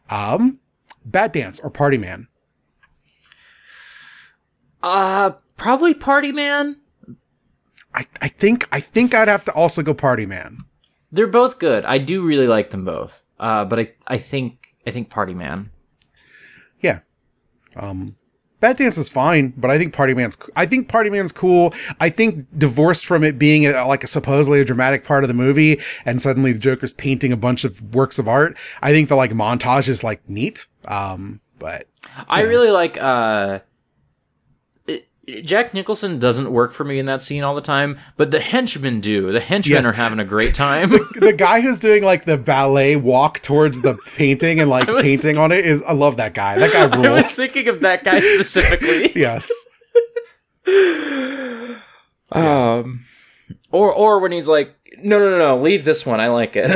[0.09, 0.59] um,
[1.09, 2.27] Batdance or Party Man.
[4.83, 6.77] Uh probably Party Man.
[7.95, 10.59] I, I think I think I'd have to also go Party Man.
[11.11, 11.85] They're both good.
[11.85, 13.23] I do really like them both.
[13.39, 15.71] Uh but I I think I think Party Man.
[16.81, 16.99] Yeah.
[17.75, 18.17] Um
[18.61, 21.73] Batdance is fine, but I think Party Man's I think Party Man's cool.
[21.99, 25.33] I think divorced from it being a, like a supposedly a dramatic part of the
[25.33, 29.15] movie and suddenly the Joker's painting a bunch of works of art, I think the
[29.15, 30.67] like montage is like neat.
[30.85, 31.87] Um but
[32.27, 33.59] I really like uh
[35.43, 38.99] Jack Nicholson doesn't work for me in that scene all the time, but the henchmen
[38.99, 39.31] do.
[39.31, 39.85] The henchmen Yes.
[39.85, 40.89] are having a great time.
[41.15, 45.51] the guy who's doing like the ballet walk towards the painting and like painting on
[45.53, 46.59] it is I love that guy.
[46.59, 47.07] That guy rules.
[47.07, 49.13] I was thinking of that guy specifically.
[49.15, 49.49] yes.
[52.31, 53.05] Um,
[53.71, 56.19] or or when he's like, no, no, no, no, leave this one.
[56.19, 56.69] I like it.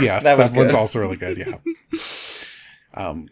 [0.00, 0.74] Yes, That that, one's good.
[0.74, 1.38] also really good.
[1.38, 1.58] Yeah.
[2.94, 3.28] um,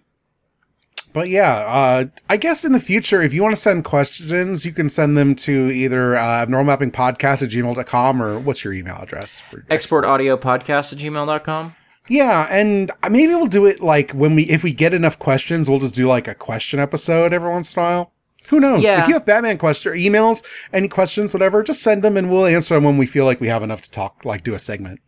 [1.12, 4.72] but yeah, uh, I guess in the future, if you want to send questions, you
[4.72, 9.64] can send them to either uh, abnormalmappingpodcast at gmail.com or what's your email address for
[9.70, 11.74] Export audio podcast at gmail.com.
[12.08, 15.78] Yeah, and maybe we'll do it like when we if we get enough questions, we'll
[15.78, 18.12] just do like a question episode every once in a while.
[18.48, 18.82] Who knows?
[18.82, 19.02] Yeah.
[19.02, 20.42] If you have Batman question emails,
[20.72, 23.46] any questions, whatever, just send them and we'll answer them when we feel like we
[23.48, 25.00] have enough to talk, like do a segment.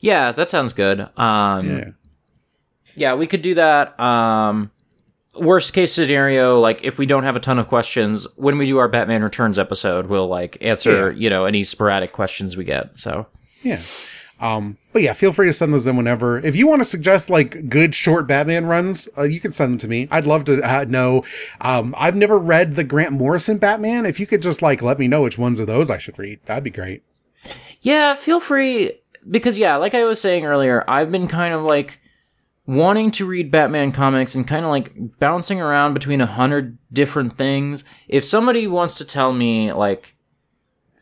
[0.00, 1.08] Yeah, that sounds good.
[1.16, 1.84] Um, Yeah.
[2.96, 3.98] yeah, we could do that.
[4.00, 4.72] Um,
[5.36, 8.78] worst case scenario, like if we don't have a ton of questions, when we do
[8.78, 11.18] our Batman Returns episode, we'll like answer, Yeah.
[11.18, 12.98] you know, any sporadic questions we get.
[12.98, 13.26] So
[13.62, 13.80] Yeah.
[14.40, 16.38] Um, but yeah, feel free to send those in whenever.
[16.38, 19.78] If you want to suggest like good short Batman runs, uh, you can send them
[19.78, 20.08] to me.
[20.10, 21.24] I'd love to uh, know.
[21.60, 24.04] Um, I've never read the Grant Morrison Batman.
[24.06, 26.40] If you could just like let me know which ones of those I should read,
[26.46, 27.02] that'd be great.
[27.80, 28.92] Yeah, feel free
[29.30, 31.98] because yeah, like I was saying earlier, I've been kind of like
[32.66, 37.36] wanting to read Batman comics and kind of like bouncing around between a hundred different
[37.36, 37.84] things.
[38.08, 40.14] If somebody wants to tell me like,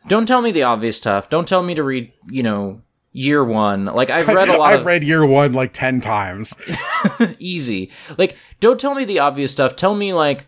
[0.07, 1.29] don't tell me the obvious stuff.
[1.29, 2.81] Don't tell me to read, you know,
[3.13, 3.85] year one.
[3.85, 6.53] Like I've read a lot of- I've of read year one like 10 times.
[7.39, 7.91] easy.
[8.17, 9.75] Like, don't tell me the obvious stuff.
[9.77, 10.47] Tell me like,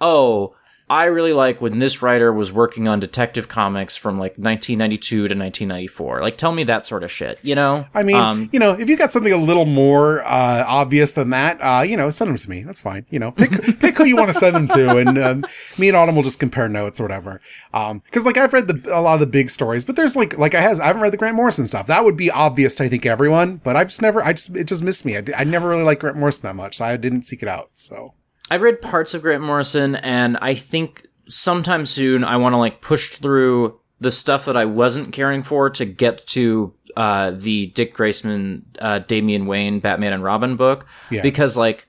[0.00, 0.54] oh,
[0.90, 5.22] I really like when this writer was working on Detective Comics from like 1992 to
[5.22, 6.20] 1994.
[6.20, 7.38] Like, tell me that sort of shit.
[7.42, 7.86] You know?
[7.94, 11.30] I mean, Um, you know, if you got something a little more uh, obvious than
[11.30, 12.64] that, uh, you know, send them to me.
[12.64, 13.06] That's fine.
[13.08, 15.46] You know, pick pick who you want to send them to, and um,
[15.78, 17.40] me and Autumn will just compare notes or whatever.
[17.72, 20.36] Um, because like I've read the a lot of the big stories, but there's like
[20.38, 21.86] like I has I haven't read the Grant Morrison stuff.
[21.86, 24.64] That would be obvious to I think everyone, but I've just never I just it
[24.64, 25.16] just missed me.
[25.16, 27.70] I never really liked Grant Morrison that much, so I didn't seek it out.
[27.74, 28.14] So
[28.50, 32.80] I've read parts of Grant Morrison, and I think sometime soon I want to like
[32.80, 37.94] push through the stuff that I wasn't caring for to get to uh, the Dick
[37.94, 41.20] Grayson, uh, Damian Wayne, Batman and Robin book Yeah.
[41.22, 41.86] because like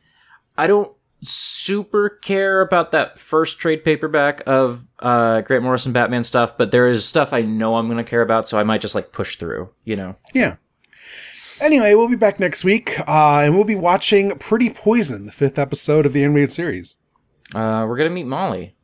[0.57, 0.91] I don't
[1.23, 6.87] super care about that first trade paperback of uh, Grant Morrison Batman stuff, but there
[6.87, 9.37] is stuff I know I'm going to care about, so I might just like push
[9.37, 10.15] through, you know.
[10.33, 10.55] yeah.
[11.61, 15.59] Anyway, we'll be back next week, uh, and we'll be watching Pretty Poison, the fifth
[15.59, 16.97] episode of the animated series.
[17.53, 18.75] Uh, we're gonna meet Molly.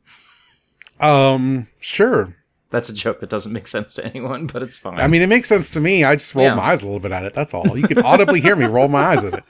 [1.00, 2.36] Um, sure.
[2.70, 5.00] That's a joke that doesn't make sense to anyone, but it's fine.
[5.00, 6.04] I mean, it makes sense to me.
[6.04, 6.54] I just rolled Yeah.
[6.54, 7.34] my eyes a little bit at it.
[7.34, 7.76] That's all.
[7.78, 9.44] You can audibly hear me roll my eyes at it.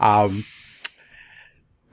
[0.00, 0.44] Um,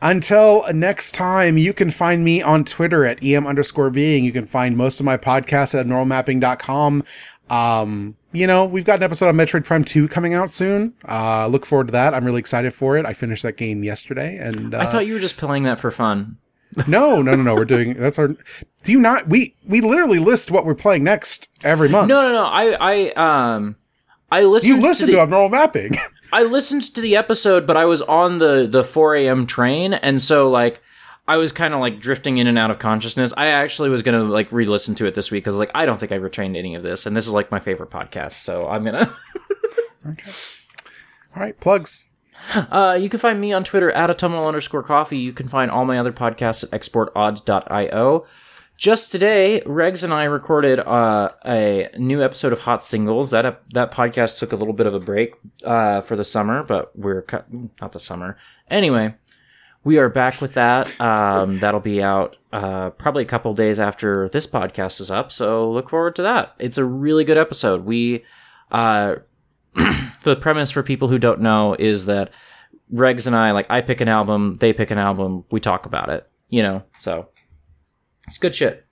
[0.01, 4.25] until next time, you can find me on Twitter at em underscore being.
[4.25, 7.03] You can find most of my podcasts at normalmapping.com.
[7.51, 10.93] Um, you know, we've got an episode on Metroid Prime 2 coming out soon.
[11.07, 12.13] Uh, look forward to that.
[12.13, 13.05] I'm really excited for it.
[13.05, 15.91] I finished that game yesterday and, uh, I thought you were just playing that for
[15.91, 16.37] fun.
[16.87, 17.53] no, no, no, no.
[17.55, 21.49] We're doing, that's our, do you not, we, we literally list what we're playing next
[21.63, 22.07] every month.
[22.07, 22.45] No, no, no.
[22.45, 23.75] I, I, um,
[24.31, 24.77] I listened.
[24.77, 25.97] you listen to, to the, abnormal mapping.
[26.31, 29.45] I listened to the episode, but I was on the the 4 a.m.
[29.45, 30.81] train, and so like
[31.27, 33.33] I was kind of like drifting in and out of consciousness.
[33.37, 36.11] I actually was gonna like re-listen to it this week because like I don't think
[36.11, 39.15] I retained any of this, and this is like my favorite podcast, so I'm gonna.
[40.07, 40.31] okay.
[41.35, 42.05] All right, plugs.
[42.53, 45.19] Uh, you can find me on Twitter at autumnal underscore coffee.
[45.19, 48.25] You can find all my other podcasts at exportaud.io.
[48.77, 53.29] Just today, Regs and I recorded uh, a new episode of Hot Singles.
[53.29, 56.63] That ep- that podcast took a little bit of a break uh, for the summer,
[56.63, 57.45] but we're cut-
[57.79, 58.37] not the summer.
[58.71, 59.13] Anyway,
[59.83, 60.99] we are back with that.
[61.01, 65.31] Um, that'll be out uh, probably a couple days after this podcast is up.
[65.31, 66.53] So look forward to that.
[66.59, 67.85] It's a really good episode.
[67.85, 68.23] We
[68.71, 69.15] uh,
[70.23, 72.31] the premise for people who don't know is that
[72.93, 76.09] Regs and I like I pick an album, they pick an album, we talk about
[76.09, 76.27] it.
[76.49, 77.29] You know, so
[78.27, 78.85] it's good shit.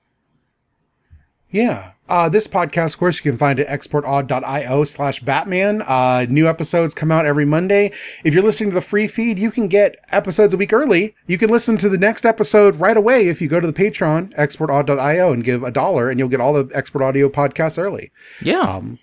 [1.52, 1.92] Yeah.
[2.10, 5.84] Uh, this podcast, of course, you can find at exportaud.io slash Batman.
[5.84, 7.94] Uh, new episodes come out every Monday.
[8.24, 11.16] If you're listening to the free feed, you can get episodes a week early.
[11.28, 14.36] You can listen to the next episode right away if you go to the Patreon,
[14.36, 18.12] exportaud.io, and give a dollar, and you'll get all the Export Audio podcasts early.
[18.42, 18.62] Yeah.
[18.62, 18.98] Um,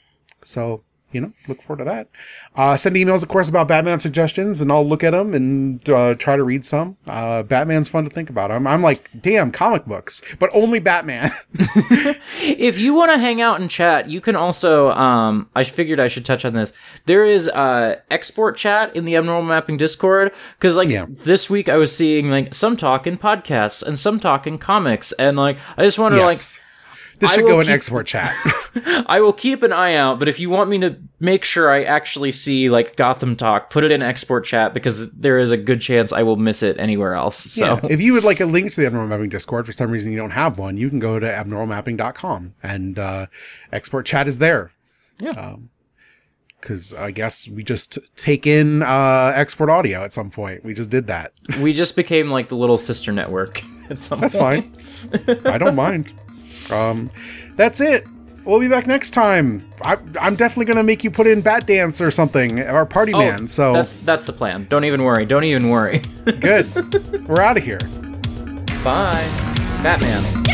[0.44, 0.82] so,
[1.17, 2.09] you know, look forward to that.
[2.55, 6.14] Uh, send emails, of course, about Batman suggestions, and I'll look at them and uh,
[6.14, 6.97] try to read some.
[7.09, 8.51] Uh, Batman's fun to think about.
[8.51, 11.33] I'm, I'm like, damn, comic books, but only Batman.
[12.41, 14.91] if you want to hang out and chat, you can also.
[14.91, 16.73] Um, I figured I should touch on this.
[17.07, 21.07] There is uh export chat in the abnormal mapping Discord because like Yeah.
[21.09, 25.12] this week I was seeing like some talk in podcasts and some talk in comics,
[25.12, 26.61] and like I just want to yes.
[27.19, 28.35] This should go in keep- export chat.
[29.07, 30.19] I will keep an eye out.
[30.19, 33.85] But if you want me to make sure I actually see like Gotham talk, put
[33.85, 37.14] it in export chat because there is a good chance I will miss it anywhere
[37.14, 37.37] else.
[37.39, 37.81] So Yeah.
[37.91, 40.19] If you would like a link to the Abnormal Mapping Discord, for some reason you
[40.19, 43.27] don't have one, you can go to abnormalmapping.com and uh,
[43.73, 44.73] export chat is there.
[45.19, 45.57] Yeah.
[46.61, 50.64] Because I guess we just take in uh, export audio at some point.
[50.64, 51.33] We just did that.
[51.61, 53.62] we just became like the little sister network.
[53.89, 54.83] At some That's point.
[54.83, 55.47] fine.
[55.47, 56.12] I don't mind.
[56.71, 57.11] Um,
[57.57, 58.07] that's it.
[58.45, 59.69] We'll be back next time.
[59.83, 63.19] I, I'm definitely going to make you put in Batdance or something, or Party Oh,
[63.19, 63.49] Man.
[63.49, 64.67] So that's that's the plan.
[64.71, 65.27] Don't even worry.
[65.27, 65.99] Don't even worry.
[66.41, 67.27] good.
[67.27, 67.79] We're out of here.
[68.85, 69.27] Bye,
[69.83, 70.45] Batman.